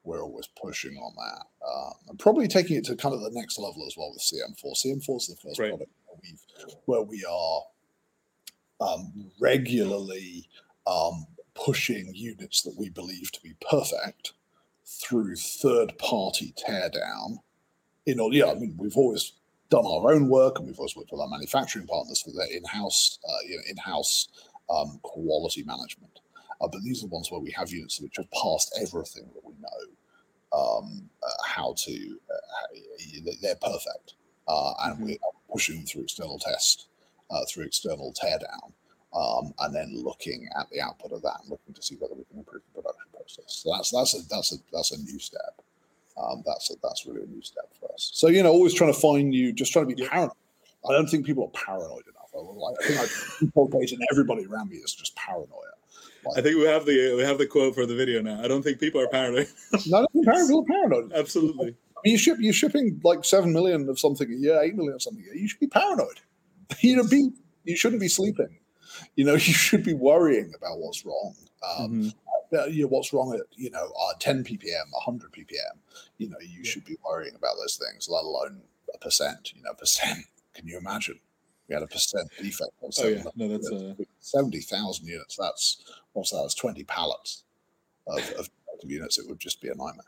[0.07, 3.59] we're always pushing on that um, and probably taking it to kind of the next
[3.59, 5.69] level as well with cm4 cm4 is the first Right.
[5.69, 6.41] product where, we've,
[6.85, 7.61] where we are
[8.79, 10.47] um, regularly
[10.85, 14.33] um, pushing units that we believe to be perfect
[14.85, 17.39] through third party teardown
[18.05, 19.33] in order yeah i mean we've always
[19.69, 23.19] done our own work and we've always worked with our manufacturing partners for their in-house
[23.27, 24.29] uh, you know, in-house
[24.69, 26.19] um, quality management.
[26.61, 29.43] Uh, but these are the ones where we have units which have passed everything that
[29.45, 29.93] we know
[30.53, 32.19] um, uh, how to.
[32.29, 34.13] Uh, they're perfect,
[34.47, 35.05] uh, and Mhm.
[35.05, 35.17] we're
[35.51, 36.87] pushing through external test,
[37.29, 38.71] uh, through external teardown,
[39.13, 42.23] um, and then looking at the output of that and looking to see whether we
[42.25, 43.43] can improve the production process.
[43.63, 45.61] So that's that's a that's a that's a new step.
[46.17, 48.11] Um, that's a, that's really a new step for us.
[48.13, 50.35] So you know, always trying to find new, just trying to be paranoid.
[50.87, 52.31] I don't think people are paranoid enough.
[52.33, 53.07] I, I think I
[53.41, 55.73] inculcate in everybody around me is just paranoia.
[56.35, 58.41] I think we have the we have the quote for the video now.
[58.43, 59.47] I don't think people are paranoid.
[59.87, 61.13] No, I don't think paranoid, people are paranoid.
[61.13, 61.65] I Absolutely.
[61.65, 65.01] mean, you ship you're shipping like seven million of something a year, eight million of
[65.01, 65.35] something a year.
[65.35, 66.19] You should be paranoid.
[66.81, 67.29] You know, be
[67.63, 68.59] you shouldn't be sleeping.
[69.15, 71.33] You know, you should be worrying about what's wrong.
[71.77, 72.13] Um, Mhm.
[72.57, 75.75] uh, you know, what's wrong at you know uh, 10 ppm 100 ppm
[76.17, 76.69] you know you Yeah.
[76.71, 78.61] should be worrying about those things let alone
[78.93, 80.19] a percent you know percent
[80.53, 81.19] can you imagine
[81.67, 86.31] we had a percent defect on Oh yeah, no, that's uh, 70,000 units that's what's
[86.31, 87.43] that that's 20 pallets
[88.07, 88.49] of, of
[88.83, 90.05] units it would just be a nightmare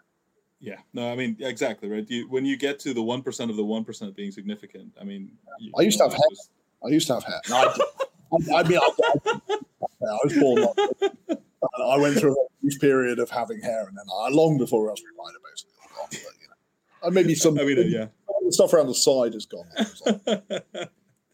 [0.62, 0.76] yeah.
[0.93, 2.06] No, I mean exactly right.
[2.10, 5.06] You, when you get to the one percent of the one percent being significant, I
[5.06, 6.28] mean, you, I used to you have know, hair.
[6.32, 6.50] it's
[6.86, 10.38] i used to have hair no, I, did- I, I mean I, I, I was
[10.38, 11.39] born not-
[11.82, 15.13] I went through a brief period of having hair and then I long before Raspberry
[15.17, 17.06] Pi basically was gone, but, you know.
[17.08, 18.08] and maybe some I mean, yeah.
[18.45, 19.65] the stuff around the side is gone
[20.06, 20.88] well.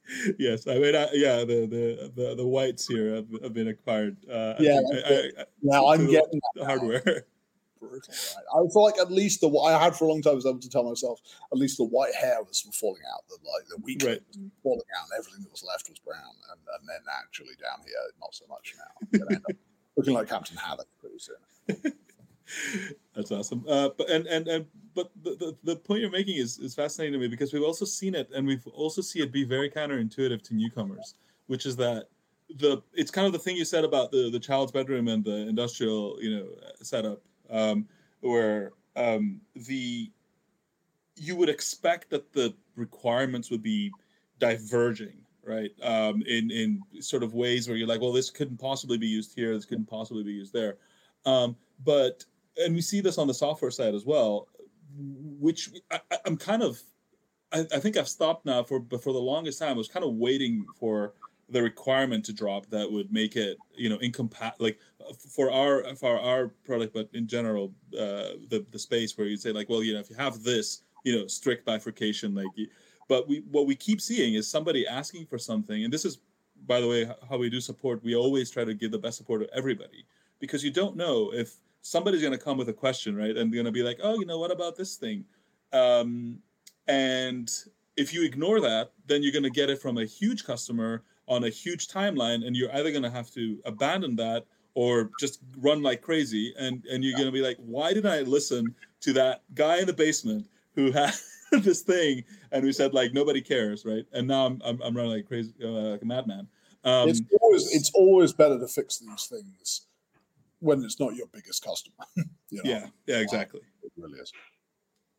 [0.39, 4.17] yes, I mean, I, yeah, the, the the the whites here have, have been acquired.
[4.29, 7.25] Uh, Yeah, I, I, Now I'm getting the hardware.
[7.79, 8.13] brutal.
[8.35, 8.45] Right?
[8.53, 10.59] I feel like at least the I had for a long time I was able
[10.59, 14.03] to tell myself at least the white hair was falling out, the like the weak
[14.03, 14.21] Right.
[14.27, 17.79] was falling out, and everything that was left was brown, and, and then actually down
[17.85, 19.19] here not so much now.
[19.21, 19.55] I'm end up
[19.95, 21.93] looking like Captain Haddock pretty soon.
[23.15, 23.65] That's awesome.
[23.67, 27.13] Uh, but and and and but the, the, the point you're making is is fascinating
[27.13, 30.41] to me because we've also seen it and we've also see it be very counterintuitive
[30.43, 31.15] to newcomers,
[31.47, 32.07] which is that
[32.57, 35.47] the it's kind of the thing you said about the the child's bedroom and the
[35.47, 36.47] industrial you know
[36.81, 37.87] setup um,
[38.21, 40.11] where um, the
[41.15, 43.91] you would expect that the requirements would be
[44.39, 48.97] diverging right um, in in sort of ways where you're like well this couldn't possibly
[48.97, 50.77] be used here this couldn't possibly be used there
[51.25, 52.25] um, but
[52.57, 54.47] and we see this on the software side as well
[54.97, 56.81] which I, i'm kind of
[57.51, 60.05] I, I think i've stopped now for but for the longest time i was kind
[60.05, 61.13] of waiting for
[61.49, 64.79] the requirement to drop that would make it you know incompatible like
[65.17, 69.51] for our for our product but in general uh the the space where you'd say
[69.51, 72.47] like well you know if you have this you know strict bifurcation like
[73.07, 76.19] but we what we keep seeing is somebody asking for something and this is
[76.65, 78.03] by the way how we do support.
[78.03, 80.05] We always try to give the best support to everybody
[80.39, 83.37] because you don't know if somebody's going to come with a question right?
[83.37, 85.23] And going to be like oh you know what about this thing?
[85.71, 86.39] Um,
[86.87, 87.51] and
[87.95, 91.43] if you ignore that then you're going to get it from a huge customer on
[91.43, 95.83] a huge timeline and you're either going to have to abandon that or just run
[95.83, 96.53] like crazy.
[96.57, 99.85] And and you're going to be like why did i listen to that guy in
[99.85, 101.13] the basement who had
[101.51, 104.05] this thing and we said like nobody cares right?
[104.11, 106.47] And now i'm i'm, I'm running like crazy uh, like a madman.
[106.83, 109.87] Um, it's always it's always better to fix these things
[110.59, 112.05] when it's not your biggest customer.
[112.49, 114.31] you know, yeah yeah exactly it really is.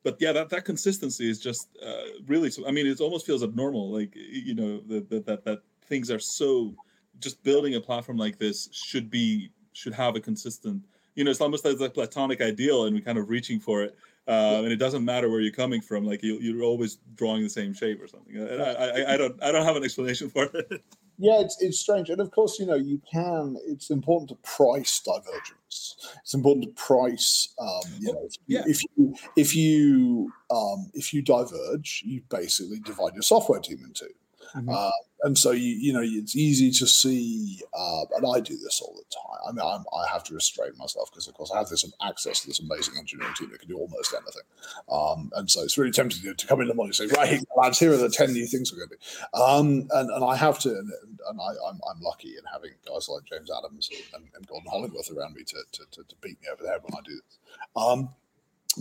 [0.04, 2.50] but yeah, that, that consistency is just uh, really.
[2.50, 3.90] So, I mean, it almost feels abnormal.
[3.90, 6.74] Like you know, that that that, that things are so.
[7.18, 10.82] Just building a platform like this should be should have a consistent.
[11.14, 13.96] You know, it's almost like a platonic ideal, and we're kind of reaching for it.
[14.28, 16.04] Uh, and it doesn't matter where you're coming from.
[16.04, 18.36] Like you, you're always drawing the same shape or something.
[18.36, 20.82] And I, I, I don't, I don't have an explanation for it.
[21.18, 22.10] Yeah, it's, it's strange.
[22.10, 25.96] And of course, you know, you can, it's important to price divergence.
[26.22, 28.64] It's important to price, um, you know, if you, Yeah.
[28.66, 33.92] if you, if you, um, if you diverge, you basically divide your software team in
[33.92, 34.06] 2
[34.54, 34.74] Mhm.
[34.74, 34.90] Uh,
[35.22, 38.94] and so you, you know, it's easy to see, uh, and I do this all
[38.94, 39.40] the time.
[39.48, 42.42] I mean, I'm, I have to restrain myself because, of course, I have this access
[42.42, 44.42] to this amazing engineering team that can do almost anything.
[44.90, 47.42] Um, and so it's really tempting to, to come in the morning and say, right,
[47.56, 49.42] lads, here are the 10 new things we're going to do.
[49.42, 50.90] Um, and, and I have to, and,
[51.28, 55.16] and I, I'm, I'm lucky in having guys like James Adams and, and Gordon Hollingworth
[55.16, 57.38] around me to, to, to, to beat me over the head when I do this.
[57.74, 58.10] Um,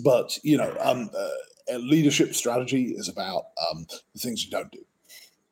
[0.04, 4.86] but, you know, um, uh, leadership strategy is about um, the things you don't do.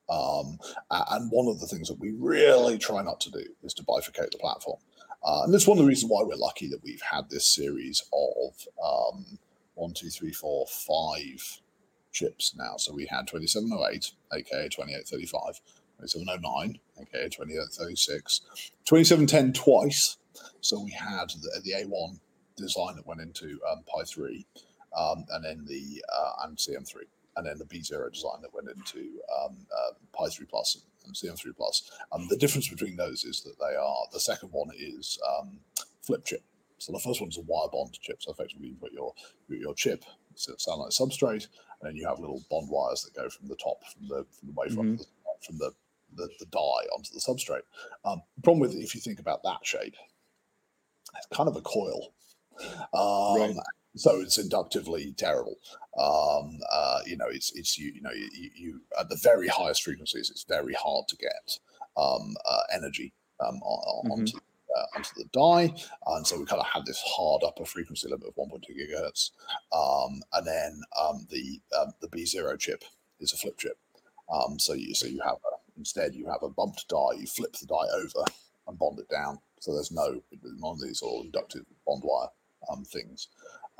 [0.10, 0.60] Um,
[0.92, 4.32] and one of the things that we really try not to do is to bifurcate
[4.32, 4.80] the platform.
[5.24, 8.04] Uh, and that's one of the reasons why we're lucky that we've had this series
[8.12, 9.40] of um,
[9.76, 11.62] one, two, three, four, five
[12.12, 12.76] chips now.
[12.78, 15.62] So we had 2708, aka 2835,
[16.00, 18.42] 2709, aka 2836,
[18.86, 20.18] 2710 twice.
[20.62, 22.20] So we had the, the A1
[22.58, 24.46] design that went into um, Pi 3,
[24.98, 26.96] um, and then the uh, and CM3,
[27.36, 31.56] and then the B0 design that went into um, uh, Pi 3 Plus and CM3
[31.56, 31.92] Plus.
[32.12, 35.60] Um, the difference between those is that they are the second one is um,
[36.02, 36.44] flip chip.
[36.78, 38.22] So the first one's a wire bond chip.
[38.22, 39.14] So effectively, you put your
[39.48, 40.04] your chip
[40.36, 41.48] sound like substrate,
[41.82, 44.48] and then you have little bond wires that go from the top, from the from
[44.48, 44.96] the wafer mm-hmm.
[45.46, 45.72] from the,
[46.16, 46.58] the, the die
[46.96, 47.64] onto the substrate.
[48.06, 49.96] Um, problem with it, if you think about that shape,
[51.18, 52.14] it's kind of a coil.
[52.94, 53.56] Um, right.
[53.96, 55.58] So it's inductively terrible.
[56.00, 59.84] Um, uh, you know, it's it's you you know you, you, at the very highest
[59.84, 61.60] frequencies, it's very hard to get
[61.96, 64.12] um, uh, energy um, on, mm-hmm.
[64.12, 65.72] onto uh, onto the die,
[66.08, 69.30] and so we kind of had this hard upper frequency limit of 1.2 gigahertz,
[69.72, 72.84] um, and then um, the um, the B0 chip
[73.20, 73.78] is a flip chip.
[74.32, 77.54] Um, so you so you have a, instead you have a bumped die, you flip
[77.54, 78.26] the die over
[78.68, 79.38] and bond it down.
[79.60, 82.30] So there's no none of these all inductive bond wire
[82.72, 83.28] um, things.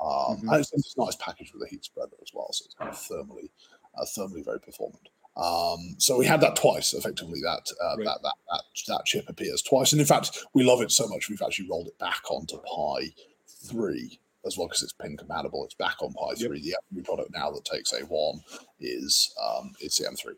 [0.04, 0.48] Um, mm-hmm.
[0.50, 2.90] And it's, it's, a nice package with a heat spreader as well, so it's kind
[2.90, 3.48] of thermally
[3.96, 5.08] uh, thermally very performant.
[5.36, 7.40] Um, so we had that twice, effectively.
[7.42, 8.04] That, uh, right.
[8.04, 11.28] that, that that that chip appears twice, and in fact, we love it so much
[11.28, 13.14] we've actually rolled it back onto Pi
[13.66, 15.64] three as well because it's pin compatible.
[15.64, 16.60] It's back on Pi three.
[16.60, 16.78] Yep.
[16.90, 18.40] The only product now that takes A one
[18.78, 20.34] is um, it's the M three.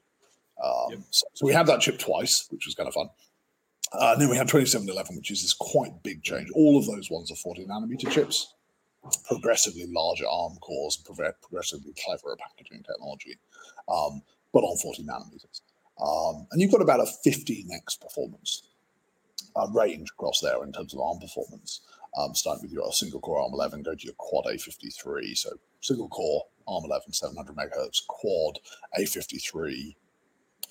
[0.62, 0.98] Um, yep.
[1.10, 3.08] so, so, we had that chip twice, which was kind of fun.
[3.92, 6.48] Uh, and then we had 2711, which is this quite big change.
[6.54, 8.54] All of those ones are 40 nanometer chips,
[9.26, 13.36] progressively larger ARM cores, and progressively cleverer packaging technology.
[13.88, 15.60] Um, but on 40 nanometers.
[16.00, 18.62] Um, and you've got about a 15x performance
[19.54, 21.80] uh, range across there in terms of ARM performance.
[22.16, 25.36] Um, starting with your single core ARM 11, go to your quad A53.
[25.36, 25.50] So
[25.80, 28.58] single core ARM 11, 700 megahertz, quad
[28.98, 29.94] A53,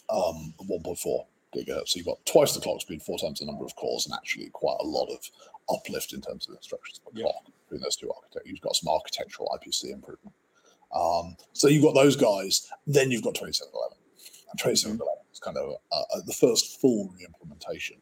[0.09, 1.25] um, 1.4
[1.55, 1.89] gigahertz.
[1.89, 4.49] So you've got twice the clock speed, four times the number of cores, and actually
[4.49, 5.29] quite a lot of
[5.69, 7.23] uplift in terms of instructions per yeah.
[7.23, 8.49] clock between those two architects.
[8.49, 10.35] You've got some architectural IPC improvement.
[10.93, 12.69] Um, so you've got those guys.
[12.87, 13.97] Then you've got 2711.
[14.51, 15.33] And 2711 mm-hmm.
[15.33, 17.97] is kind of uh, uh, the first full re-implementation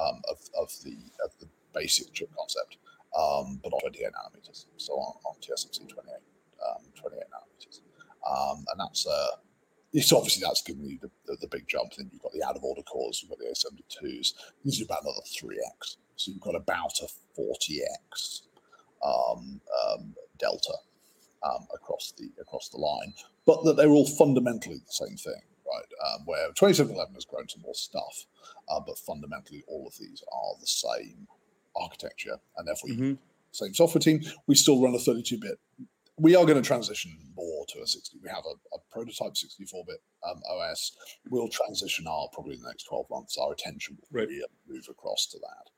[0.00, 2.76] um, of, of the of the basic chip concept,
[3.16, 4.66] um, but on 28 nanometers.
[4.76, 6.14] So on, on TSMC 28,
[6.68, 7.80] um, 28 nanometers,
[8.28, 9.36] um, and that's uh,
[9.92, 11.94] it's obviously that's giving you the, the, the, big jump.
[11.94, 14.34] Then you've got the out of order cores, you've got the A72s.
[14.64, 15.96] This is about another 3x.
[16.16, 17.08] So you've got about a
[17.40, 18.42] 40x
[19.04, 20.74] um, um, delta
[21.44, 23.12] um, across the across the line,
[23.46, 25.86] but that they're all fundamentally the same thing, right?
[26.06, 28.26] Um, where 2711 has grown some more stuff,
[28.68, 31.26] uh, but fundamentally all of these are the same
[31.76, 33.12] architecture, and therefore mm-hmm.
[33.52, 34.22] same software team.
[34.46, 35.58] We still run a 32-bit.
[36.16, 38.18] We are going to transition more to a 60.
[38.22, 40.92] We have a, a prototype 64-bit um, OS.
[41.28, 43.36] We'll transition our probably in the next 12 months.
[43.36, 44.28] Our attention will right.
[44.28, 45.70] really move across to that.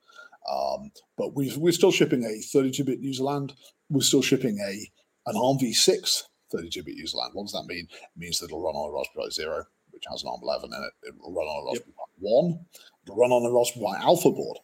[0.51, 3.53] Um, but we are still shipping a 32-bit user land.
[3.89, 4.91] We're still shipping a
[5.29, 6.23] an ARM v6
[6.53, 7.31] 32-bit user land.
[7.33, 7.87] What does that mean?
[7.91, 10.71] It means that it'll run on a Raspberry Pi Zero, which has an ARM 11
[10.73, 11.07] in it.
[11.09, 12.59] It will run on a Raspberry Pi 1.
[13.03, 14.57] It'll run on a Raspberry Pi Alpha board.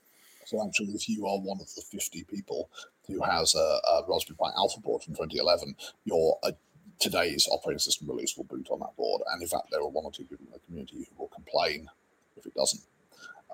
[0.46, 2.70] So actually, if you are one of the 50 people
[3.08, 5.76] who has a, a Raspberry Pi Alpha board from 2011,
[6.06, 6.52] your uh,
[7.00, 9.22] today's operating system release will boot on that board.
[9.32, 11.90] And in fact, there are one or two people in the community who will complain
[12.38, 12.82] if it doesn't.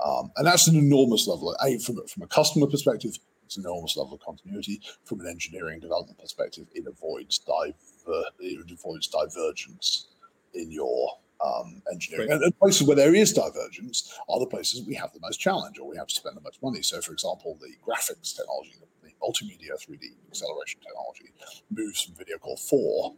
[0.03, 1.55] Um, and that's an enormous level.
[1.63, 4.79] A, from, from a customer perspective, it's an enormous level of continuity.
[5.05, 10.07] From an engineering development perspective, it avoids diver- it avoids divergence
[10.53, 11.09] in your
[11.43, 12.29] um, engineering.
[12.29, 12.41] Right.
[12.41, 15.89] And, places where there is divergence are the places we have the most challenge or
[15.89, 16.81] we have to spend the most money.
[16.81, 21.33] So, for example, the graphics technology, the multimedia 3D acceleration technology,
[21.71, 23.15] moves from Video Core 4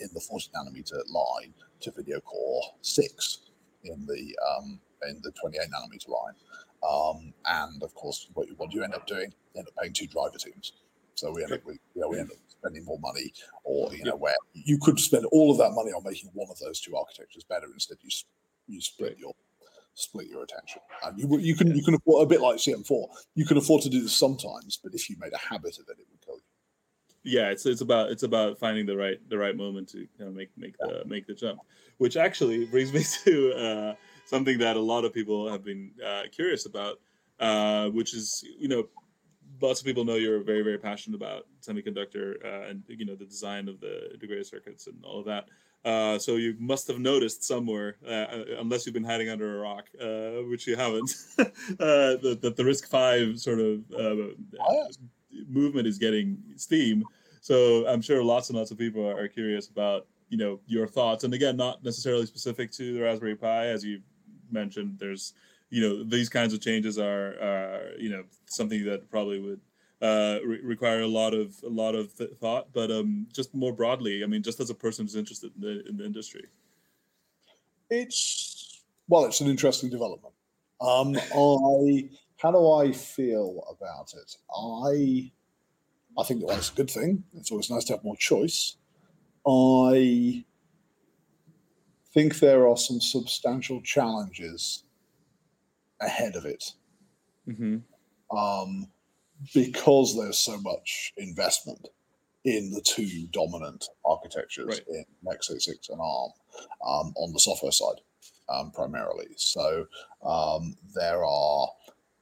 [0.00, 3.38] in the 40 nanometer line to Video Core 6
[3.84, 6.34] in the um, in the 28 nanometer line.
[6.82, 10.06] Um, and of course, what, what you end up doing, you end up paying two
[10.06, 10.72] driver teams.
[11.14, 13.32] So we end up, we, you know, we end up spending more money,
[13.64, 16.58] or you know, where you could spend all of that money on making one of
[16.60, 17.66] those two architectures better.
[17.72, 18.10] Instead, you
[18.68, 19.32] you split your
[19.94, 20.80] split your attention.
[21.04, 23.08] And you you can you can afford a bit like CM4.
[23.34, 25.98] You can afford to do this sometimes, but if you made a habit of it,
[25.98, 26.42] it would kill you.
[27.24, 30.36] Yeah, it's it's about it's about finding the right the right moment to kind of
[30.36, 31.58] make make the make the jump,
[31.98, 33.52] which actually brings me to.
[33.54, 33.94] Uh,
[34.28, 37.00] something that a lot of people have been uh, curious about,
[37.40, 38.84] uh, which is you know
[39.60, 43.24] lots of people know you're very very passionate about semiconductor uh, and you know the
[43.24, 45.46] design of the integrated circuits and all of that.
[45.84, 49.62] Uh, so you must have noticed somewhere, uh, uh unless you've been hiding under a
[49.62, 51.44] rock, uh, which you haven't, uh,
[51.78, 54.90] that, that the RISC-V sort of oh,
[55.48, 57.04] movement is getting steam.
[57.40, 61.24] So I'm sure lots and lots of people are curious about you know your thoughts,
[61.24, 64.02] and again, not necessarily specific to the Raspberry Pi, as you
[64.52, 64.98] mentioned.
[64.98, 65.34] There's
[65.70, 69.60] you know these kinds of changes are, are you know something that probably would
[70.00, 72.72] uh, re- require a lot of a lot of th- thought.
[72.72, 75.88] But um, just more broadly, I mean, just as a person who's interested in the,
[75.88, 76.46] in the industry,
[77.90, 80.34] it's well, it's an interesting development.
[80.80, 84.36] Um, I how do I feel about it?
[84.54, 85.32] I
[86.18, 87.24] I think that that's a good thing.
[87.34, 88.76] It's always nice to have more choice.
[89.46, 90.44] I
[92.12, 94.84] think there are some substantial challenges
[96.00, 96.72] ahead of it.
[97.48, 97.78] Mm-hmm.
[98.36, 98.88] Um,
[99.54, 101.88] because there's so much investment
[102.44, 104.88] in the two dominant architectures right.
[104.88, 106.32] in x86 and ARM
[106.86, 108.00] um, on the software side
[108.48, 109.28] um, primarily.
[109.36, 109.86] So
[110.24, 111.68] um, there are,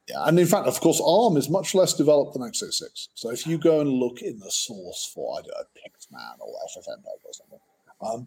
[0.09, 3.09] yeah, and in fact, of course, ARM is much less developed than x86.
[3.15, 6.55] So if you go and look in the source for, I don't know, Pixman or
[6.77, 7.61] FFmpeg or something,
[8.01, 8.27] um,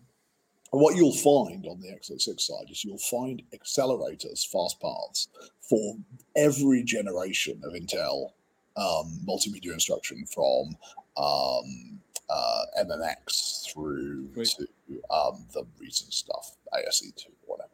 [0.71, 5.27] what you'll find on the x86 side is you'll find accelerators, fast paths
[5.61, 5.95] for
[6.35, 8.31] every generation of Intel
[8.77, 10.75] um, multimedia instruction from
[11.17, 11.99] um,
[12.29, 14.47] uh, MMX through right.
[14.47, 14.67] to
[15.11, 17.69] um, the recent stuff, ASE2, whatever.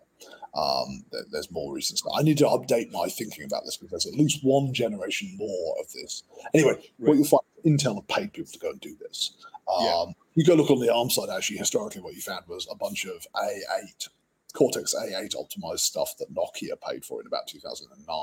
[0.55, 2.13] Um, there's more recent stuff.
[2.17, 5.75] I need to update my thinking about this because there's at least one generation more
[5.79, 6.23] of this.
[6.53, 6.91] Anyway, right.
[6.97, 9.33] what you'll find, Intel have paid people to go and do this.
[9.81, 10.05] Yeah.
[10.35, 13.05] You go look on the ARM side, actually, historically, what you found was a bunch
[13.05, 14.09] of A8,
[14.53, 18.17] Cortex A8 optimized stuff that Nokia paid for in about 2009.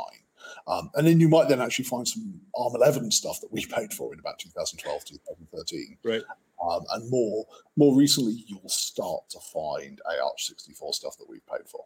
[0.67, 3.93] Um, and then you might then actually find some ARM 11 stuff that we paid
[3.93, 5.99] for in about 2012, 2013.
[6.05, 6.23] Right.
[6.63, 7.45] Um, and more
[7.77, 11.85] more recently, you'll start to find AArch64 stuff that we've paid for.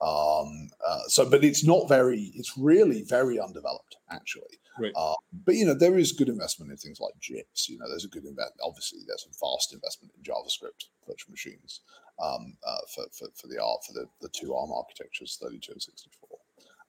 [0.00, 4.58] Um, uh, so, but it's not very, it's really very undeveloped, actually.
[4.78, 4.92] Right.
[4.94, 7.68] Uh, but you know, there is good investment in things like JITs.
[7.68, 8.60] You know, there's a good investment.
[8.62, 11.80] Obviously, there's a vast investment in JavaScript virtual machines
[12.22, 15.82] um, uh, for, for for the art for the the two ARM architectures, 32 and
[15.82, 16.38] 64.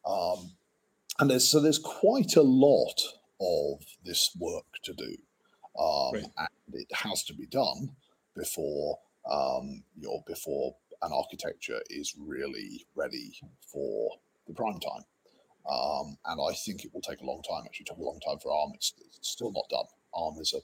[0.05, 0.51] Um,
[1.19, 3.01] and there's so there's quite a lot
[3.41, 5.15] of this work to do,
[5.79, 6.25] um, right.
[6.37, 7.95] and it has to be done
[8.35, 8.99] before
[9.29, 13.33] um, your before an architecture is really ready
[13.71, 14.11] for
[14.47, 15.03] the prime time.
[15.69, 17.63] Um, and I think it will take a long time.
[17.65, 18.71] Actually, it took a long time for ARM.
[18.73, 19.85] It's, it's still not done.
[20.13, 20.61] ARM is a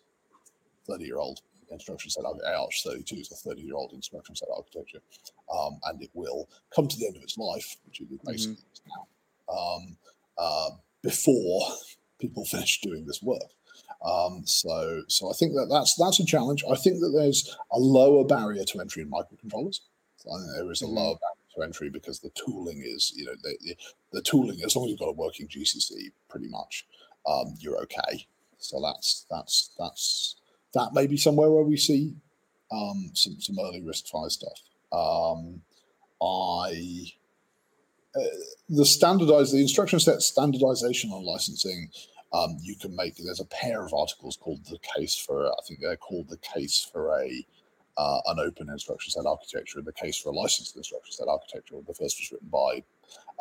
[0.92, 2.24] 30 year old instruction set.
[2.24, 5.00] AArch32 is a 30 year old instruction set architecture,
[5.54, 8.74] um, and it will come to the end of its life, which it basically mm-hmm.
[8.74, 9.54] is now.
[9.54, 9.98] Um,
[10.38, 10.70] uh,
[11.04, 11.62] before
[12.20, 13.52] people finish doing this work.
[14.04, 16.64] Um, so, so I think that that's that's a challenge.
[16.70, 19.80] I think that there's a lower barrier to entry in microcontrollers.
[20.56, 20.96] There is a mm-hmm.
[20.96, 23.76] lower barrier to entry because the tooling is, you know, the, the,
[24.14, 24.62] the tooling.
[24.64, 26.86] As long as you've got a working GCC, pretty much,
[27.28, 28.28] um, you're okay.
[28.58, 30.36] So that's that's that's
[30.74, 32.16] that may be somewhere where we see
[32.72, 34.60] um, some some early RISC-V stuff.
[34.92, 35.62] Um,
[36.22, 37.14] I
[38.70, 41.90] the standardized the instruction set standardization on licensing
[42.34, 45.82] um, you can make there's a pair of articles called the case for i think
[45.82, 47.46] they're called the case for a
[47.98, 51.76] uh, an open instruction set architecture and the case for a licensed instruction set architecture
[51.88, 52.84] the first was written by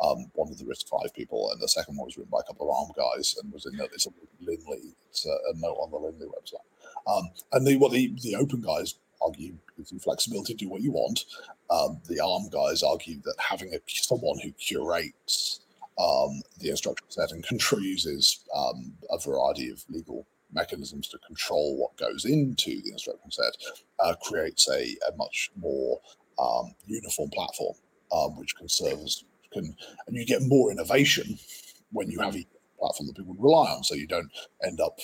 [0.03, 2.69] um, one of the RISC-V people and the second one was written by a couple
[2.69, 5.91] of arm guys and was in the, it's a linley it's a, a note on
[5.91, 6.65] the linley website
[7.07, 10.91] um, and the what the, the open guys argue with the flexibility do what you
[10.91, 11.25] want.
[11.69, 15.61] Um, the ARM guys argue that having a, someone who curates
[15.97, 21.77] um, the instruction set and control uses um, a variety of legal mechanisms to control
[21.77, 23.55] what goes into the instruction set
[23.99, 25.99] uh, creates a, a, much more
[26.39, 27.75] um, uniform platform,
[28.11, 29.75] um, which can serve as can,
[30.07, 31.37] and you get more innovation
[31.91, 32.45] when you have a
[32.79, 34.29] platform that people rely on, so you don't
[34.63, 34.99] end up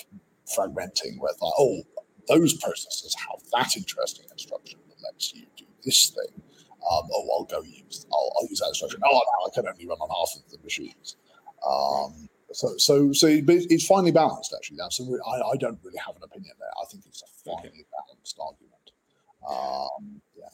[0.46, 1.82] fragmenting where like, oh,
[2.28, 6.42] those processors have that interesting instruction that lets you do this thing.
[6.90, 9.00] Um, oh, I'll go use I'll, I'll, use that instruction.
[9.04, 11.16] Oh, no, I can only run on half of the machines.
[11.66, 14.54] Um, so, so, so it's finely balanced.
[14.54, 16.68] Actually, that's I don't really have an opinion there.
[16.80, 17.84] I think it's a finely okay.
[17.90, 18.72] balanced argument.
[19.48, 20.44] Um, yeah.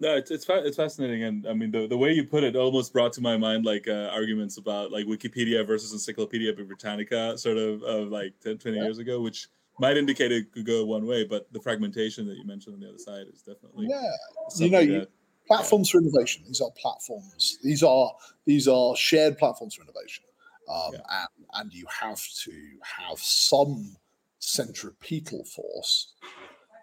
[0.00, 2.92] No, it's it's it's fascinating, and I mean the, the way you put it almost
[2.92, 7.82] brought to my mind like uh, arguments about like Wikipedia versus Encyclopedia Britannica, sort of
[7.82, 8.84] of like 10, 20 yeah.
[8.84, 9.48] years ago, which
[9.78, 12.88] might indicate it could go one way, but the fragmentation that you mentioned on the
[12.88, 14.10] other side is definitely yeah.
[14.56, 15.06] You know, you,
[15.46, 15.98] platforms yeah.
[15.98, 16.44] for innovation.
[16.46, 17.58] These are platforms.
[17.62, 18.12] These are
[18.46, 20.24] these are shared platforms for innovation.
[20.70, 21.00] Um, Yeah.
[21.10, 22.52] and, and you have to
[22.98, 23.96] have some
[24.38, 26.14] centripetal force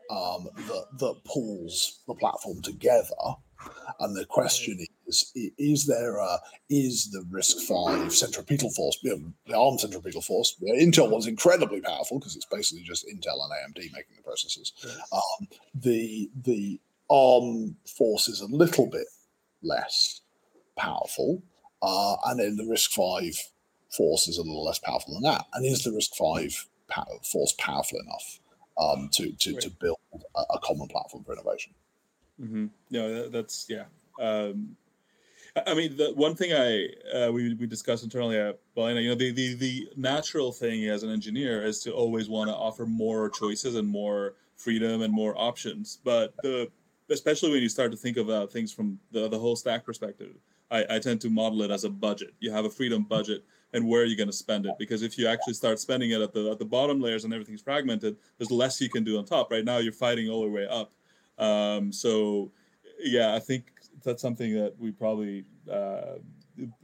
[0.10, 3.16] um, that that pulls the platform together.
[4.00, 4.78] And the question
[5.08, 10.56] is: Is there a is the RISC-V centripetal force, the ARM centripetal force?
[10.60, 14.72] The Intel one's incredibly powerful because it's basically just Intel and AMD making the processors.
[15.12, 16.80] Um, the the
[17.10, 19.08] ARM force is a little bit
[19.64, 20.22] less
[20.78, 21.42] powerful,
[21.82, 23.34] uh, and then the RISC-V
[23.90, 25.46] force is a little less powerful than that.
[25.54, 26.56] And is the RISC-V
[26.90, 28.40] pow- force powerful enough
[28.78, 29.98] um, to to, to build
[30.36, 31.74] a, a common platform for innovation?
[32.40, 33.86] hmm No, that, that's yeah.
[34.20, 34.76] Um,
[35.66, 39.16] I mean, the one thing I uh, we we discussed internally at Balena, you know,
[39.16, 43.30] the, the the natural thing as an engineer is to always want to offer more
[43.30, 46.00] choices and more freedom and more options.
[46.04, 46.70] But the
[47.10, 50.36] especially when you start to think about things from the the whole stack perspective,
[50.70, 52.34] I, I tend to model it as a budget.
[52.40, 53.44] You have a freedom budget,
[53.78, 54.74] and where are you going to spend it?
[54.78, 57.62] Because if you actually start spending it at the at the bottom layers and everything's
[57.62, 59.52] fragmented, there's less you can do on top.
[59.52, 60.92] Right now, you're fighting all the way up.
[61.38, 62.52] Um, so,
[63.00, 63.72] yeah, I think
[64.04, 66.16] that's something that we probably uh,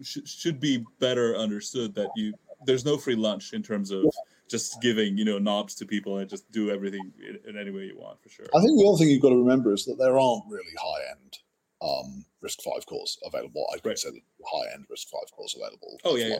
[0.01, 1.95] sh- should be better understood.
[1.95, 2.33] That you
[2.65, 4.05] there's no free lunch in terms of
[4.49, 7.85] just giving you know knobs to people and just do everything in, in any way
[7.85, 8.45] you want for sure.
[8.55, 11.01] I think the other thing you've got to remember is that there aren't really high
[11.11, 11.37] end
[11.81, 13.65] um, RISC V cores available.
[13.71, 13.83] I Right.
[13.83, 15.97] consider high end RISC-V cores available.
[16.05, 16.39] Oh yeah, yeah.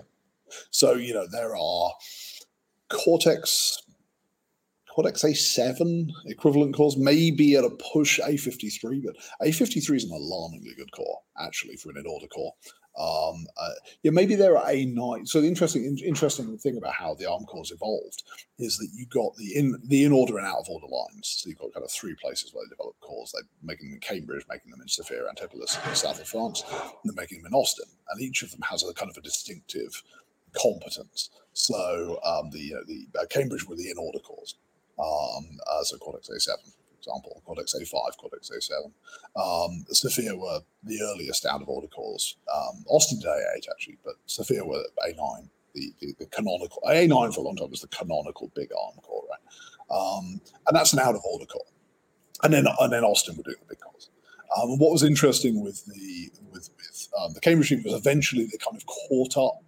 [0.72, 1.92] So you know there are
[2.90, 3.82] Cortex,
[4.90, 10.92] Cortex A7 equivalent cores, maybe at a push A53, but A53 is an alarmingly good
[10.92, 12.54] core actually for an in-order core.
[12.96, 13.74] Um, uh,
[14.04, 15.28] yeah, maybe there are A9.
[15.28, 18.22] So the interesting, in- interesting thing about how the ARM cores evolved
[18.60, 21.40] is that you got the in the in-order and out-of-order lines.
[21.42, 23.32] So you've got kind of three places where they develop cores.
[23.34, 26.64] They're making them in Cambridge, making them in Sophia Antipolis in the south of France,
[26.70, 27.88] and they're making them in Austin.
[28.10, 30.04] And each of them has a kind of a distinctive
[30.54, 31.30] competence.
[31.54, 34.56] So um, the uh, the uh, Cambridge were the in order cores.
[35.00, 38.92] Um, uh, so Cortex A7, for example, Cortex A5, Cortex A7.
[39.36, 42.38] Um, Sophia were the earliest out of order cores.
[42.54, 46.82] Um, Austin did A8 actually, but Sophia were A9, the, the, the canonical.
[46.88, 49.96] A9 for a long time was the canonical big ARM core, right?
[49.96, 51.66] Um, and that's an out of order core.
[52.44, 54.10] And then and then Austin were doing the big cores.
[54.58, 58.58] Um, what was interesting with the with with um, the Cambridge team was eventually they
[58.58, 59.64] kind of caught up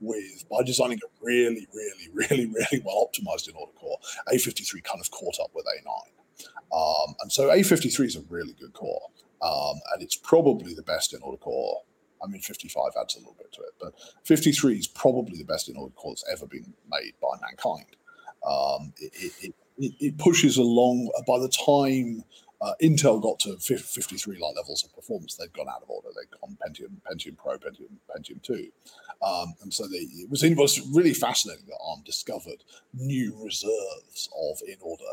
[0.00, 3.98] with by designing a really, really, really, really well optimized in order core.
[4.32, 5.88] A53 kind of caught up with A9,
[6.76, 9.08] um, and so A53 is a really good core,
[9.42, 11.82] um, and it's probably the best in order core.
[12.22, 13.92] I mean, 55 adds a little bit to it, but
[14.24, 17.96] 53 is probably the best in order core that's ever been made by mankind.
[18.46, 21.10] Um, it, it, it, it pushes along.
[21.26, 22.24] By the time
[22.60, 26.08] uh, Intel got to 53 like levels of performance, they'd gone out of order.
[26.14, 28.70] They'd gone Pentium, Pentium Pro, Pentium, Pentium 2.
[29.22, 34.28] Um, and so they, it, was, it was really fascinating that ARM discovered new reserves
[34.38, 35.04] of in order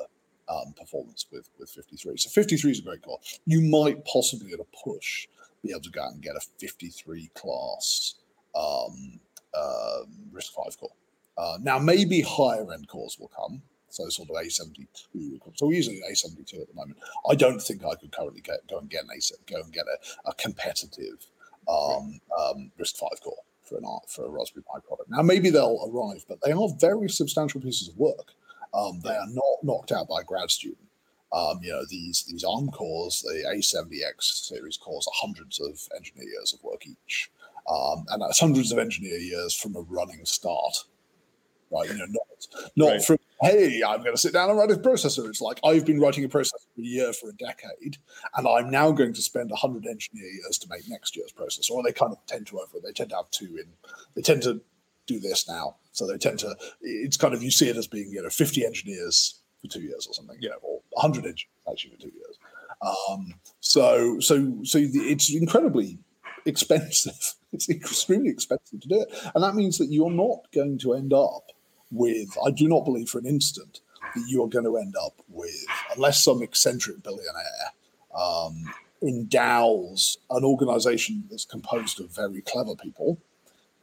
[0.50, 2.18] um, performance with, with 53.
[2.18, 3.20] So 53 is a great core.
[3.46, 5.28] You might possibly at a push
[5.64, 8.16] be able to go out and get a 53 class
[8.56, 9.20] um,
[9.56, 10.92] um, RISC-V core.
[11.38, 13.62] Uh, now, maybe higher end cores will come.
[13.94, 14.88] So sort of A72.
[15.54, 16.98] So we're using A72 at the moment.
[17.30, 19.86] I don't think I could currently get, go and get an A go and get
[19.86, 21.28] a, a competitive
[21.70, 25.12] um, um, RISC-V core for an for a Raspberry Pi product.
[25.12, 28.32] Now maybe they'll arrive, but they are very substantial pieces of work.
[28.74, 30.88] Um, they are not knocked out by a grad student.
[31.32, 36.30] Um, you know these these ARM cores, the A70X series cores, are hundreds of engineer
[36.30, 37.30] years of work each,
[37.70, 40.86] um, and that's hundreds of engineer years from a running start.
[41.72, 42.28] Right, you know, not
[42.76, 43.04] not Right.
[43.04, 45.28] from hey, I'm going to sit down and write a processor.
[45.28, 47.98] It's like I've been writing a processor for a year for a decade,
[48.38, 51.72] and I'm now going to spend 100 engineer years to make next year's processor.
[51.72, 52.80] Or they kind of tend to over.
[52.82, 53.66] They tend to have two in.
[54.16, 54.62] They tend to
[55.08, 56.56] do this now, so they tend to.
[56.82, 60.08] It's kind of you see it as being you know 50 engineers for two years
[60.08, 62.38] or something, you know, or 100 engineers actually for two years.
[62.82, 66.00] Um, so so so it's incredibly
[66.46, 67.36] expensive.
[67.54, 71.14] It's extremely expensive to do it, and that means that you're not going to end
[71.14, 71.52] up
[71.94, 72.38] with.
[72.46, 73.82] I do not believe for an instant
[74.16, 75.66] that you are going to end up with,
[75.96, 77.74] unless some eccentric billionaire
[78.16, 78.64] um,
[79.02, 83.20] endows an organization that's composed of very clever people.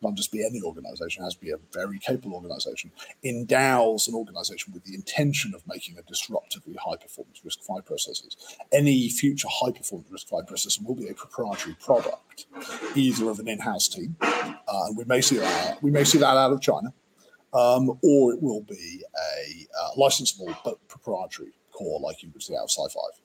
[0.03, 2.91] Can't just be any organization; it has to be a very capable organization.
[3.23, 8.35] Endows an organization with the intention of making a disruptively high-performance RISC-V processors.
[8.73, 12.47] Any future high-performance RISC-V processor will be a proprietary product,
[12.95, 16.35] either of an in-house team, uh, and we may see that we may see that
[16.35, 16.95] out of China,
[17.53, 22.55] um, or it will be a uh, licensable but proprietary core like you would see
[22.55, 23.21] out of SiFive.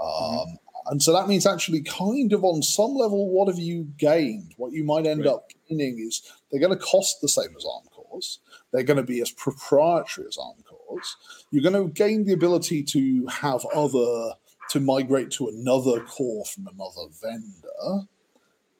[0.00, 4.52] Um, And so that means actually, kind of on some level, what have you gained?
[4.56, 5.28] What you might end Right.
[5.28, 8.40] up gaining is they're going to cost the same as ARM cores.
[8.72, 11.16] They're going to be as proprietary as ARM cores.
[11.52, 14.34] You're going to gain the ability to have other
[14.70, 18.08] to migrate to another core from another vendor,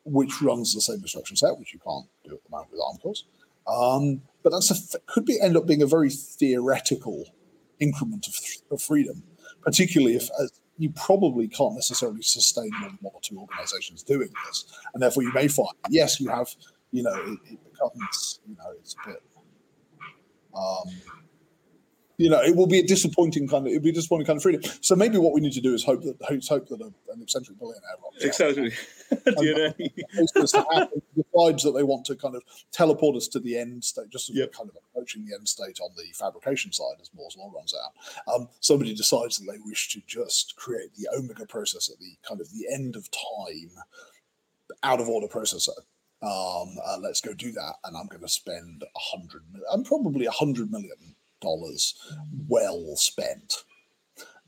[0.04, 2.96] which runs the same instruction set, which you can't do at the moment with ARM
[2.98, 3.24] cores.
[3.66, 7.24] Um, but that's a, could be end up being a very theoretical
[7.80, 8.34] increment of,
[8.70, 9.22] of freedom,
[9.62, 14.28] particularly if as you probably can't necessarily sustain more than one or two organizations doing
[14.46, 14.64] this.
[14.94, 16.48] And therefore, you may find, yes, you have,
[16.90, 19.22] you know, it, it becomes, you know, it's a bit,
[20.56, 20.88] um,
[22.22, 24.42] you know, it will be a disappointing kind of, it'll be a disappointing kind of
[24.42, 24.62] freedom.
[24.80, 27.58] So maybe what we need to do is hope that, hope that a, an eccentric
[27.58, 28.70] billionaire, exactly,
[29.10, 29.74] DNA
[31.14, 34.36] decides that they want to kind of teleport us to the end state, just as
[34.36, 34.48] yep.
[34.48, 37.74] we're kind of approaching the end state on the fabrication side as Moore's law runs
[37.74, 38.32] out.
[38.32, 42.40] Um, somebody decides that they wish to just create the Omega process at the kind
[42.40, 43.70] of the end of time,
[44.84, 45.76] out of order processor.
[46.22, 49.42] Um, uh, let's go do that, and I'm going to spend a hundred.
[49.72, 51.11] I'm probably a hundred million
[51.42, 51.94] dollars
[52.48, 53.64] well spent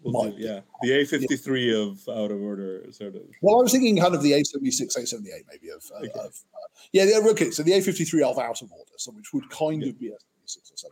[0.04, 1.76] We'll do, yeah, the A53 yeah.
[1.78, 3.22] of out of order sort of.
[3.40, 6.10] Well, I was thinking kind of the A76, A78 maybe of, uh, okay.
[6.14, 7.50] of uh, yeah, yeah, okay.
[7.50, 9.88] So the A53 of out of order, so which would kind yeah.
[9.88, 10.90] of be A76 or 78.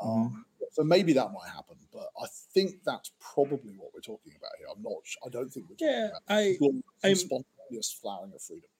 [0.00, 0.08] Mm-hmm.
[0.08, 4.52] Um, so maybe that might happen, but I think that's probably what we're talking about
[4.58, 4.68] here.
[4.74, 5.02] I'm not.
[5.26, 8.70] I don't think we're talking yeah, about I, I'm, spontaneous flowering of freedom.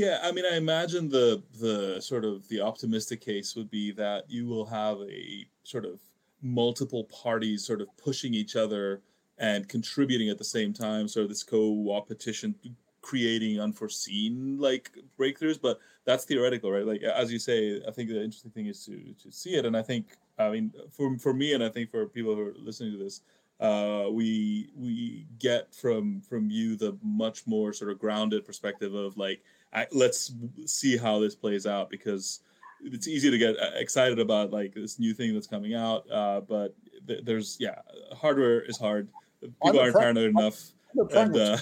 [0.00, 4.24] Yeah, I mean, I imagine the the sort of the optimistic case would be that
[4.30, 6.00] you will have a sort of
[6.40, 9.02] multiple parties sort of pushing each other
[9.36, 11.06] and contributing at the same time.
[11.06, 12.54] So this co-opetition
[13.02, 16.86] creating unforeseen like breakthroughs, but that's theoretical, right?
[16.86, 19.76] Like as you say, I think the interesting thing is to to see it, and
[19.76, 22.92] I think I mean for for me, and I think for people who are listening
[22.92, 23.20] to this,
[23.60, 29.18] uh, we we get from from you the much more sort of grounded perspective of
[29.18, 29.42] like
[29.72, 30.32] I, let's
[30.66, 32.40] see how this plays out because
[32.82, 36.40] it's easy to get uh, excited about like this new thing that's coming out, uh,
[36.40, 36.74] but
[37.06, 37.76] th- there's yeah,
[38.12, 39.08] hardware is hard.
[39.40, 40.72] People aren't paranoid enough.
[40.92, 41.56] I'm a, and, uh,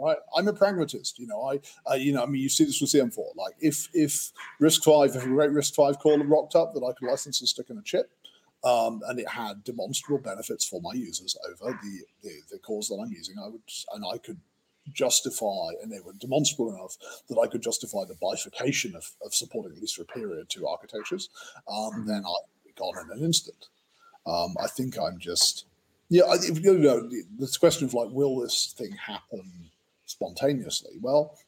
[0.00, 0.16] right?
[0.36, 1.18] I'm a pragmatist.
[1.18, 3.36] You know, I, uh, you know, I mean, you see this with CM4.
[3.36, 7.40] Like, if if RISC-V, if a great RISC-V core rocked up that I could license
[7.40, 8.10] and stick in a chip,
[8.64, 12.96] um, and it had demonstrable benefits for my users over the, the the cores that
[12.96, 13.62] I'm using, I would
[13.94, 14.38] and I could
[14.92, 16.96] justify, and they were demonstrable enough
[17.28, 20.66] that I could justify the bifurcation of, of supporting at least for a period two
[20.66, 21.28] architectures,
[21.68, 22.06] um, mm-hmm.
[22.06, 23.68] then I'd be gone in an instant.
[24.26, 25.64] Um, I think I'm just,
[26.08, 29.70] yeah, if, you know, this question of like, will this thing happen
[30.06, 30.98] spontaneously?
[31.00, 31.38] Well,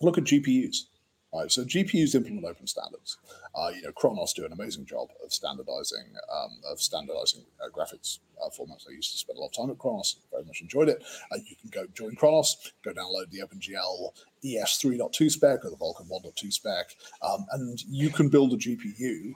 [0.00, 0.86] look at GPUs.
[1.34, 3.16] Right, so GPUs implement open standards.
[3.54, 8.18] Uh, you know, Khronos do an amazing job of standardizing um, of standardizing uh, graphics
[8.42, 8.86] uh, formats.
[8.86, 10.16] I used to spend a lot of time at Khronos.
[10.30, 11.02] Very much enjoyed it.
[11.32, 14.12] Uh, you can go join Khronos, go download the OpenGL
[14.44, 19.32] ES 3.2 spec or the Vulkan 1.2 spec, um, and you can build a GPU.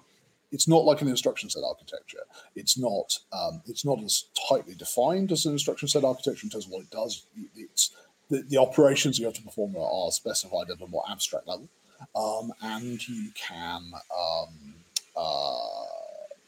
[0.52, 2.24] It's not like an instruction set architecture.
[2.54, 3.18] It's not.
[3.32, 6.82] Um, it's not as tightly defined as an instruction set architecture in terms of what
[6.82, 7.24] it does.
[7.56, 7.92] It's
[8.28, 11.70] the, the operations you have to perform are specified at a more abstract level
[12.14, 14.74] um, and you can um,
[15.16, 15.56] uh,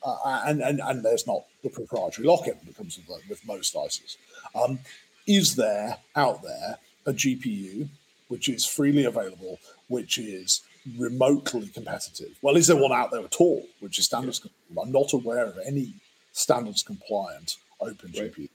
[0.04, 4.16] uh, and, and and there's not the proprietary lock-in that comes with, with most ICs.
[4.54, 4.78] Um,
[5.26, 7.88] is there out there a GPU
[8.28, 10.62] which is freely available, which is
[10.96, 12.38] remotely competitive?
[12.42, 14.40] Well, is there one out there at all which is standards?
[14.44, 14.82] Yeah.
[14.82, 15.94] I'm not aware of any
[16.32, 18.32] standards compliant open right.
[18.32, 18.48] GPU.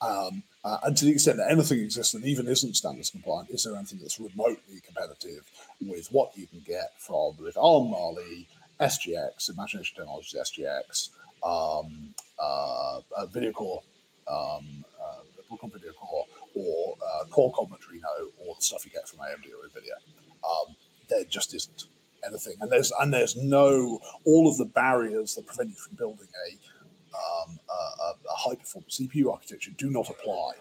[0.00, 3.64] Um, uh, and to the extent that anything exists that even isn't standards compliant, is
[3.64, 8.46] there anything that's remotely competitive with what you can get from with ARM Mali,
[8.80, 11.10] SGX, Imagination Technologies SGX,
[11.42, 13.82] um, uh, uh, Video Core,
[14.28, 19.46] um, uh, Video Core, or uh, Qualcomm Adreno, or the stuff you get from AMD
[19.46, 19.96] or NVIDIA.
[20.44, 20.76] Um,
[21.08, 21.84] there just isn't
[22.26, 26.28] anything, and there's and there's no all of the barriers that prevent you from building
[26.48, 26.75] a
[27.16, 30.52] um, a, a, high performance CPU architecture do not apply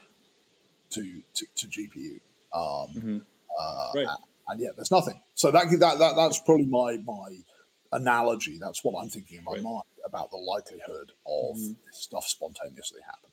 [0.92, 2.20] to to, to GPU.
[2.54, 3.18] Um, mm-hmm.
[3.60, 4.08] uh, right
[4.48, 5.22] and yet there's nothing.
[5.34, 7.38] So that that, that that's probably my my
[7.92, 8.58] analogy.
[8.60, 9.64] That's what I'm thinking in my right.
[9.64, 11.76] mind about the likelihood of mm.
[11.92, 13.32] stuff spontaneously happening.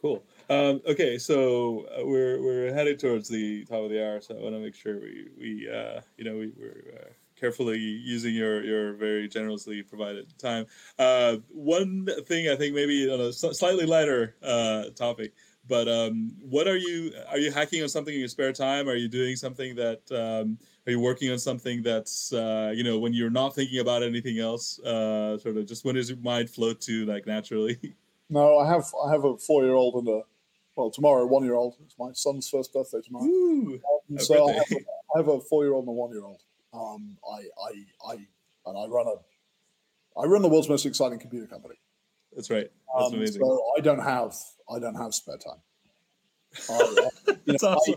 [0.00, 0.22] Cool.
[0.50, 4.42] Um, okay, so uh, we're we're headed towards the top of the hour, so I
[4.42, 8.64] want to make sure we we uh, you know we, we're uh, carefully using your
[8.64, 10.66] your very generously provided time.
[10.98, 15.32] Uh, one thing I think maybe on a slightly lighter uh, topic
[15.68, 17.12] but um, what are you?
[17.28, 18.88] Are you hacking on something in your spare time?
[18.88, 20.00] Are you doing something that?
[20.10, 24.02] Um, are you working on something that's uh, you know when you're not thinking about
[24.02, 24.78] anything else?
[24.80, 27.78] Uh, sort of just when does your mind float to like naturally?
[28.28, 30.22] No, I have I have a four year old and a
[30.74, 31.76] well tomorrow one year old.
[31.84, 33.24] It's my son's first birthday tomorrow.
[33.24, 33.80] Ooh,
[34.10, 34.78] um, so I have, a, I
[35.14, 36.42] I have a four-year-old and a one-year-old.
[36.76, 38.14] Um, I, I, I,
[38.66, 41.76] and I run a, I run the world's most exciting computer company.
[42.34, 42.68] That's right.
[42.96, 43.40] That's Um, amazing.
[43.42, 44.34] So I don't have,
[44.70, 45.58] I don't have spare time.
[46.70, 46.74] I-
[47.28, 47.94] I- you That's know, I- awesome.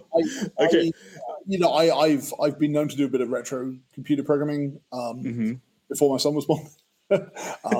[0.60, 0.88] I- Okay.
[0.88, 4.22] I- you know, I, I've I've been known to do a bit of retro computer
[4.24, 5.54] programming um, hmm
[5.90, 6.62] before my son was born.
[7.12, 7.22] um,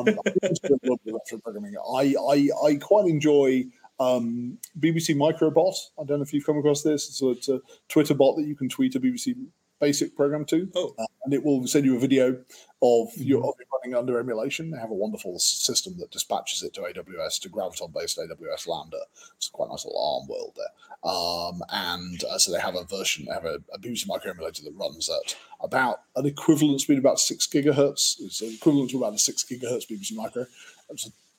[0.08, 1.76] I used to do a little bit of retro programming.
[1.78, 3.66] I, I I quite enjoy
[4.00, 5.76] um, BBC Microbot.
[6.00, 7.10] I don't know if you've come across this.
[7.10, 9.36] It's a, it's a Twitter bot that you can tweet a BBC
[9.80, 12.44] Basic program to, Oh, uh, and it will send you a video
[12.82, 13.50] of your Mhm.
[13.50, 14.72] of it running under emulation.
[14.72, 19.00] They have a wonderful system that dispatches it to AWS to Graviton-based AWS Lambda.
[19.38, 21.12] It's quite a nice little ARM world there.
[21.12, 24.64] Um, and uh, so they have a version, they have a, a BBC Micro emulator
[24.64, 28.20] that runs at about an equivalent speed about six gigahertz.
[28.20, 30.46] It's equivalent to about a six gigahertz BBC Micro.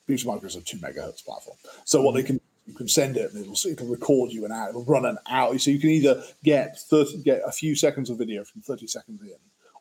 [0.09, 1.59] BBC Micro is a two megahertz platform.
[1.85, 4.69] So what they can you can send it and it'll it'll record you an hour.
[4.69, 5.59] It'll run an hour.
[5.59, 9.21] So you can either get thirty get a few seconds of video from thirty seconds
[9.23, 9.35] in,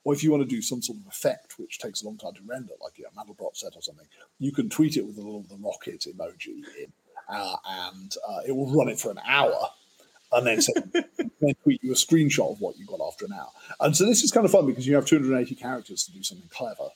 [0.03, 2.33] or if you want to do some sort of effect which takes a long time
[2.33, 4.07] to render, like a Mandelbrot set or something,
[4.39, 6.91] you can tweet it with a little the rocket emoji in,
[7.29, 9.69] uh, and uh, it will run it for an hour.
[10.31, 13.49] And then, send, then tweet you a screenshot of what you got after an hour.
[13.79, 16.47] And so this is kind of fun because you have 280 characters to do something
[16.51, 16.89] clever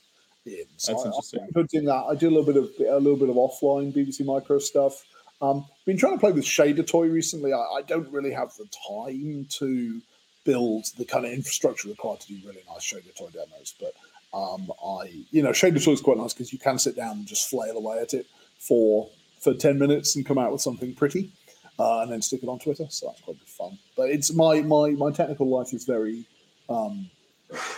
[0.46, 0.66] in.
[0.76, 1.40] So That's I, interesting.
[1.42, 2.04] I put in that.
[2.08, 5.04] I did a little bit of a little bit of offline BBC Micro stuff.
[5.40, 7.52] Um, been trying to play with Shader Toy recently.
[7.52, 10.00] I, I don't really have the time to
[10.44, 13.74] build the kind of infrastructure required to do really nice Shader Toy demos.
[13.80, 13.94] But
[14.36, 17.26] um, I, you know, Shader Toy is quite nice because you can sit down and
[17.26, 18.26] just flail away at it
[18.58, 19.10] for
[19.40, 21.30] for ten minutes and come out with something pretty,
[21.78, 22.86] uh, and then stick it on Twitter.
[22.88, 23.78] So that's quite good fun.
[23.96, 26.26] But it's my my my technical life is very
[26.68, 27.10] um,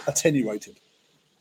[0.06, 0.76] attenuated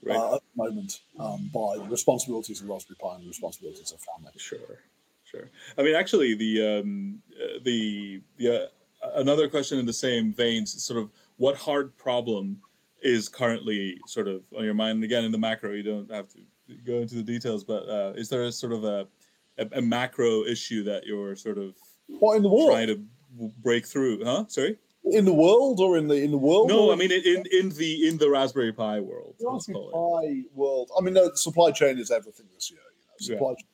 [0.04, 0.18] right.
[0.18, 4.00] uh, at the moment um, by the responsibilities of Raspberry Pi and the responsibilities of
[4.00, 4.32] family.
[4.38, 4.60] Sure,
[5.36, 5.50] sure.
[5.78, 8.68] I mean, actually, the um, uh, the the uh,
[9.16, 12.60] another question in the same veins, sort of, what hard problem
[13.02, 15.04] is currently sort of on your mind?
[15.04, 16.40] Again, in the macro, you don't have to
[16.86, 19.08] go into the details, but uh, is there a sort of a,
[19.58, 21.76] a a macro issue that you're sort of
[22.08, 22.72] What in the world?
[22.72, 24.24] trying to break through?
[24.24, 24.46] Huh?
[24.48, 24.78] Sorry.
[25.12, 26.68] In the world or in the in the world?
[26.68, 29.36] No, I mean in in in the in the Raspberry Pi world.
[29.40, 29.86] Raspberry.
[29.94, 30.90] Pi world.
[30.98, 32.80] I mean, the supply chain is everything this year.
[32.80, 33.36] You know, Yeah.
[33.36, 33.68] supply chain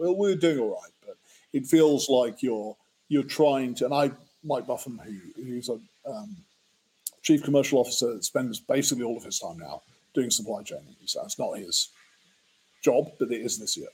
[0.00, 1.16] Well, we're doing all right, but
[1.52, 2.74] it feels like you're
[3.10, 3.84] you're trying to.
[3.84, 4.10] And I,
[4.42, 5.78] Mike Buffham, who who's a
[6.10, 6.36] um,
[7.20, 9.82] chief commercial officer, spends basically all of his time now
[10.14, 10.96] doing supply chain.
[11.04, 11.90] So it's not his
[12.82, 13.88] job, but it is this year.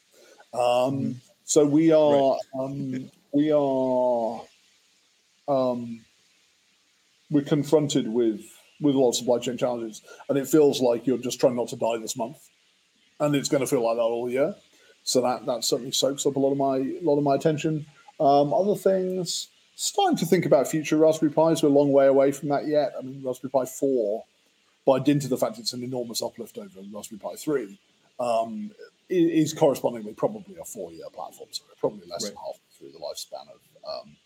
[0.54, 1.14] Um, Mhm.
[1.44, 4.42] So we are um, we are
[5.48, 6.04] um,
[7.30, 8.42] we're confronted with
[8.80, 11.68] with a lot of supply chain challenges, and it feels like you're just trying not
[11.68, 12.38] to die this month,
[13.18, 14.54] and it's going to feel like that all year.
[15.06, 17.86] So that that certainly soaks up a lot of my a lot of my attention.
[18.18, 21.62] Um, other things, starting to think about future Raspberry Pis.
[21.62, 22.92] We're a long way away from that yet.
[22.98, 24.24] I mean, Raspberry Pi four,
[24.84, 27.78] by dint of the fact it's an enormous uplift over Raspberry Pi three,
[28.18, 28.72] um,
[29.08, 31.50] is correspondingly probably a four year platform.
[31.52, 34.16] So we're probably less than half through the lifespan of um,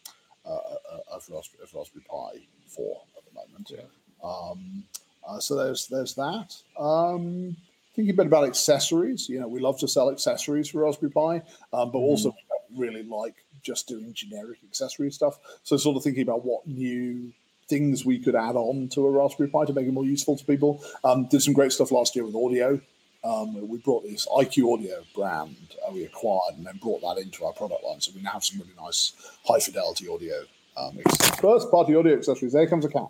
[0.47, 3.71] uh, uh, of, Raspberry, of Raspberry Pi four at the moment.
[3.71, 3.85] Yeah.
[4.25, 4.85] Um,
[5.29, 6.57] uh, so there's there's that.
[6.79, 7.59] Um,
[7.95, 9.29] thinking a bit about accessories.
[9.29, 12.81] You know, we love to sell accessories for Raspberry Pi, um, but also we don't
[12.81, 15.39] really like just doing generic accessory stuff.
[15.63, 17.33] So sort of thinking about what new
[17.69, 20.45] things we could add on to a Raspberry Pi to make it more useful to
[20.45, 20.83] people.
[21.05, 22.81] Um, did some great stuff last year with audio.
[23.23, 25.55] Um, we brought this IQ Audio brand
[25.87, 28.01] uh, we acquired and then brought that into our product line.
[28.01, 29.13] So we now have some really nice
[29.45, 30.45] high fidelity audio.
[30.77, 30.99] Um,
[31.41, 32.53] first party audio accessories.
[32.53, 33.09] There comes a cat.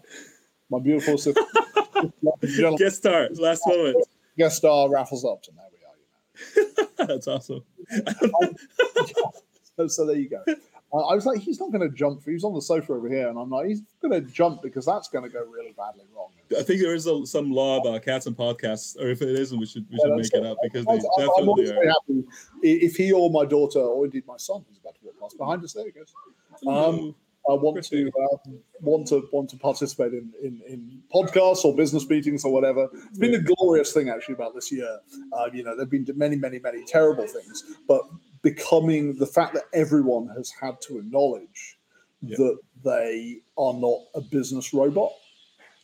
[0.69, 1.17] My beautiful.
[1.17, 3.97] Gentlemen, Guest star, last moment.
[4.41, 5.55] Guest star Raffles Upton.
[5.57, 6.67] There we are.
[6.67, 7.07] You know.
[7.07, 7.63] That's awesome.
[9.77, 10.43] So, so there you go.
[10.93, 12.23] Uh, I was like, he's not going to jump.
[12.27, 15.09] He's on the sofa over here, and I'm like, he's going to jump because that's
[15.09, 16.29] going to go really badly wrong.
[16.59, 19.59] I think there is a, some law about cats and podcasts, or if it isn't,
[19.59, 20.45] we should we Yeah, should make it it.
[20.45, 21.89] up because I- they always definitely are.
[21.89, 22.25] happy
[22.63, 25.65] if he or my daughter, or indeed my son, who's about to walk past behind
[25.65, 25.73] us.
[25.73, 26.13] There he goes.
[26.67, 27.15] Um,
[27.51, 28.37] I want to uh,
[28.81, 32.89] want to want to participate in, in in podcasts or business meetings or whatever.
[33.09, 35.01] It's been a glorious thing actually about this year.
[35.33, 38.03] Uh, you know, there've been many, many, many terrible things, but
[38.43, 41.79] becoming the fact that everyone has had to acknowledge
[42.23, 42.37] Yeah.
[42.37, 45.13] that they are not a business robot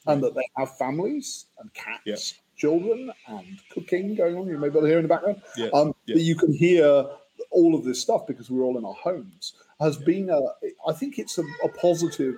[0.07, 2.17] and that they have families and cats, Yeah.
[2.57, 4.47] children, and cooking going on.
[4.47, 5.43] You may be able to hear in the background.
[5.57, 6.15] Yeah, Um, yeah.
[6.17, 7.07] That you can hear
[7.51, 10.41] all of this stuff because we're all in our homes has been a.
[10.89, 12.37] I think it's a, a positive.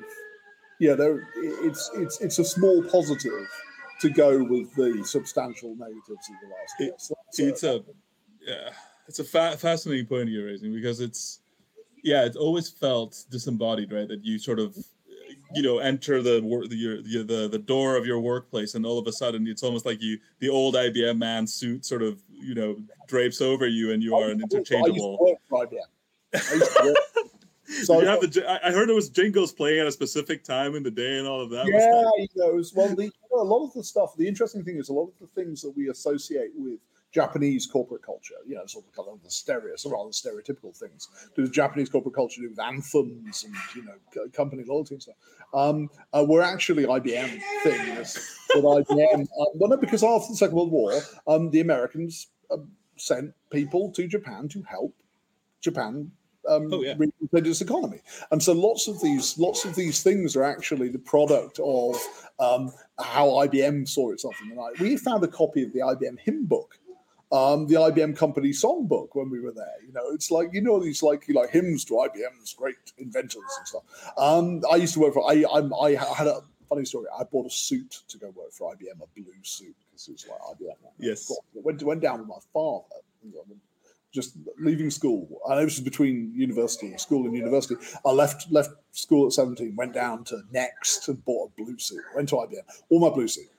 [0.80, 1.28] Yeah, there.
[1.36, 3.48] It's it's it's a small positive
[4.00, 6.92] to go with the substantial negatives of the last year.
[6.98, 7.84] So it's a
[8.46, 8.70] yeah,
[9.08, 11.40] it's a fa- fascinating point you're raising because it's
[12.04, 14.08] yeah, it's always felt disembodied, right?
[14.08, 14.76] That you sort of
[15.54, 19.12] you know enter the the, the the door of your workplace and all of a
[19.12, 22.76] sudden it's almost like you the old IBM man suit sort of you know
[23.06, 25.36] drapes over you and you are an interchangeable.
[27.84, 28.66] So you have the.
[28.66, 31.40] I heard it was jingles playing at a specific time in the day and all
[31.40, 31.66] of that.
[31.66, 34.16] Yeah, you know, well, the, you know, a lot of the stuff.
[34.16, 36.78] The interesting thing is a lot of the things that we associate with
[37.12, 41.08] Japanese corporate culture, you know, sort of kind of the stereo, some rather stereotypical things.
[41.36, 45.16] Do Japanese corporate culture do with anthems and you know company loyalty and stuff?
[45.54, 49.22] Um, uh, were actually IBM things that IBM.
[49.22, 52.56] Uh, well, no, because after the Second World War, um, the Americans uh,
[52.96, 54.94] sent people to Japan to help
[55.60, 56.10] Japan
[56.48, 56.94] um, oh, yeah.
[57.32, 58.00] its economy.
[58.30, 61.96] And so lots of these lots of these things are actually the product of
[62.38, 64.78] um, how IBM saw itself in the night.
[64.80, 66.78] We found a copy of the IBM hymn book
[67.30, 69.76] um, the IBM company songbook when we were there.
[69.86, 73.68] You know, it's like you know these like like hymns to IBM's great inventors and
[73.68, 73.82] stuff.
[74.16, 77.06] Um, I used to work for I I'm, I had a funny story.
[77.18, 80.26] I bought a suit to go work for IBM, a blue suit because it was
[80.28, 80.76] like IBM.
[80.98, 82.84] Yes, went went down with my father.
[84.12, 87.76] Just leaving school, it was between university, school and university.
[88.06, 92.02] I left left school at seventeen, went down to Next and bought a blue suit.
[92.14, 93.50] Went to IBM, all my blue suit.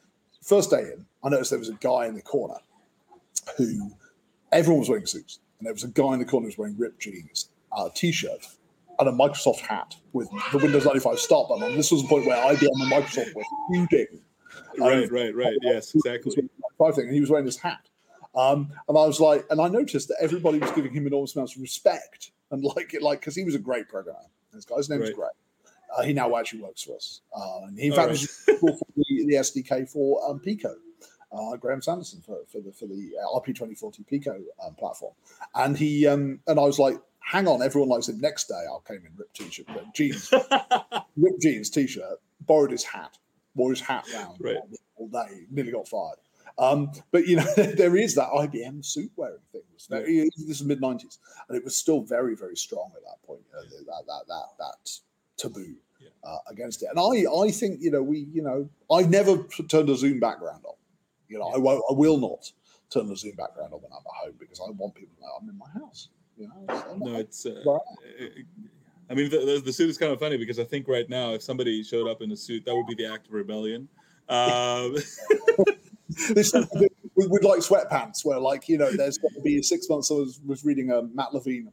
[0.43, 2.56] First day in, I noticed there was a guy in the corner
[3.58, 3.91] who
[4.52, 6.78] everyone was wearing suits, and there was a guy in the corner who was wearing
[6.78, 8.47] ripped jeans, a t-shirt,
[9.00, 11.76] and a Microsoft hat with the Windows 95 start button on.
[11.76, 14.22] This was the point where IBM and Microsoft were feuding.
[14.78, 15.58] Right, um, right, right.
[15.62, 16.32] Yes, exactly.
[16.34, 17.88] Thing, and he was wearing this hat.
[18.36, 21.55] Um, and I was like, and I noticed that everybody was giving him enormous amounts
[21.55, 24.19] of respect and like it, like because he was a great programmer.
[24.53, 25.09] This guy's name right.
[25.09, 25.32] is Greg.
[25.95, 27.21] Uh, he now actually works for us.
[27.36, 28.61] Uh, and he, in All fact, right.
[28.61, 30.75] was the, the, SDK for um, Pico
[31.32, 35.13] uh, Graham Sanderson for, for the for the uh, RP 2040 Pico um, platform,
[35.55, 38.19] and he um, and I was like, hang on, everyone likes him.
[38.19, 40.32] Next day, I came in ripped t-shirt, jeans,
[41.17, 43.17] ripped jeans, t-shirt, borrowed his hat,
[43.55, 44.57] wore his hat round right.
[44.95, 46.17] all day, nearly got fired.
[46.60, 49.62] Um, but you know, there is that IBM suit wearing thing.
[49.89, 53.41] Very, this is mid '90s, and it was still very, very strong at that point.
[53.57, 54.91] Uh, that that that that
[55.38, 55.76] taboo
[56.24, 56.89] uh, against it.
[56.93, 59.38] And I, I think you know, we, you know, I never
[59.70, 60.76] turned a Zoom background on.
[61.30, 61.51] You know.
[61.53, 62.51] I won't, I will not
[62.89, 65.30] turn the Zoom background on when I'm at home because I want people to know
[65.41, 66.10] I'm in my house.
[66.38, 67.45] You know, no, it's.
[67.45, 67.78] Uh,
[69.10, 71.34] I mean, the, the, the, suit is kind of funny because I think right now,
[71.34, 73.88] if somebody showed up in a suit, that would be the act of rebellion.
[74.30, 74.95] Um,
[76.34, 80.12] this with, like sweatpants, where like you know, there's going to be six months.
[80.12, 81.72] I was, was reading a Matt Levine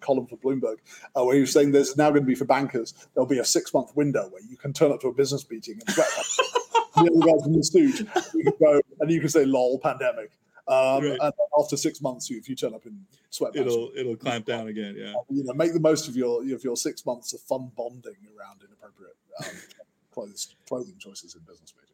[0.00, 0.76] column for Bloomberg,
[1.14, 3.44] uh, where he was saying there's now going to be for bankers, there'll be a
[3.44, 6.38] six month window where you can turn up to a business meeting in sweatpants
[6.96, 8.00] the other guys in the suit,
[8.34, 10.30] you can go and you can say "lol pandemic."
[10.68, 11.18] Um, right.
[11.20, 14.94] And after six months, if you turn up in sweatpants, it'll it'll clamp down again.
[14.96, 18.16] Yeah, you know, make the most of your of your six months of fun bonding
[18.38, 19.60] around inappropriate um,
[20.12, 21.89] clothes, clothing choices in business meetings.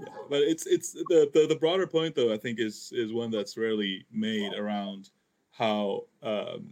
[0.00, 2.32] Yeah, but it's it's the, the the broader point though.
[2.32, 5.10] I think is is one that's rarely made around
[5.52, 6.70] how um,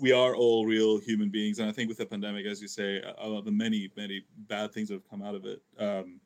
[0.00, 3.00] we are all real human beings, and I think with the pandemic, as you say,
[3.00, 5.62] the many many bad things that have come out of it.
[5.78, 6.20] Um,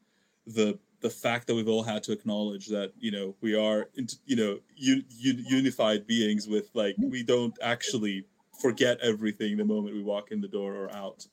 [0.46, 3.88] the the fact that we've all had to acknowledge that you know we are
[4.26, 8.24] you know un, un, unified beings with like we don't actually
[8.61, 11.26] forget everything the moment we walk in the door or out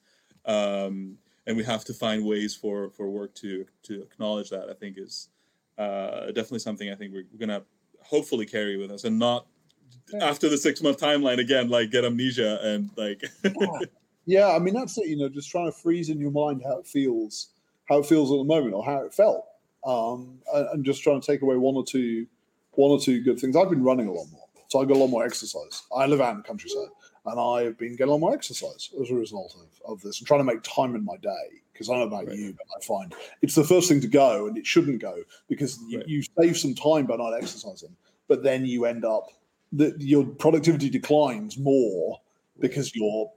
[0.46, 1.18] um,
[1.48, 4.98] and we have to find ways for for work to to acknowledge that i think
[4.98, 5.30] is
[5.78, 7.62] uh, definitely something i think we're, we're gonna
[8.02, 9.46] hopefully carry with us and not
[10.22, 13.80] after the six month timeline again like get amnesia and like yeah.
[14.26, 16.80] yeah i mean that's it you know just trying to freeze in your mind how
[16.80, 17.50] it feels
[17.86, 19.46] how it feels at the moment or how it felt,
[19.86, 22.26] um, and, and, just trying to take away one or two,
[22.72, 23.56] one or two good things.
[23.56, 25.84] I've been running a lot more, so I got a lot more exercise.
[25.96, 26.90] I live out in the countryside,
[27.26, 30.42] and I've been getting on my exercise as a result of, of this, and trying
[30.42, 31.62] to make time in my day.
[31.74, 32.38] Because I don't know about right.
[32.38, 35.18] you, but I find it's the first thing to go, and it shouldn't go
[35.50, 36.08] because you, right.
[36.08, 37.96] you save some time by not exercising,
[38.28, 39.28] but then you end up
[39.74, 42.22] that your productivity declines more
[42.60, 43.30] because you're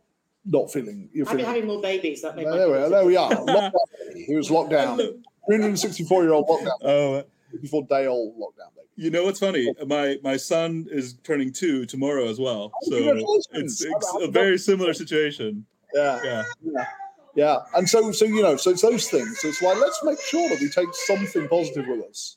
[0.44, 1.08] not feeling.
[1.12, 2.22] You're feeling, having more babies.
[2.22, 3.72] That there, we are, there we are.
[4.14, 4.98] he was locked down.
[5.48, 6.78] 364 year old lockdown.
[6.82, 7.24] Oh,
[7.60, 8.74] before day old lockdown.
[8.74, 8.88] Baby.
[8.96, 9.72] You know what's funny?
[9.86, 12.72] My my son is turning two tomorrow as well.
[12.74, 15.66] Oh, so it's, it's a very similar situation.
[15.94, 16.20] Yeah.
[16.24, 16.44] yeah.
[16.62, 16.86] Yeah.
[17.34, 17.58] Yeah.
[17.74, 19.40] And so so you know, so it's those things.
[19.40, 22.36] So it's like let's make sure that we take something positive with us.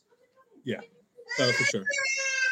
[0.64, 0.82] Yeah.
[1.40, 1.84] Oh, for sure.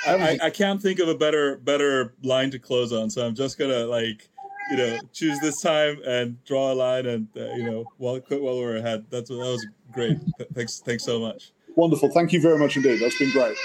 [0.05, 3.57] I, I can't think of a better better line to close on, so I'm just
[3.57, 4.29] gonna like
[4.69, 8.41] you know, choose this time and draw a line and uh, you know, while quit
[8.41, 9.05] while we're ahead.
[9.09, 10.17] That's what that was great.
[10.53, 11.51] Thanks, thanks so much.
[11.75, 12.09] Wonderful.
[12.09, 12.99] Thank you very much indeed.
[13.01, 13.57] That's been great.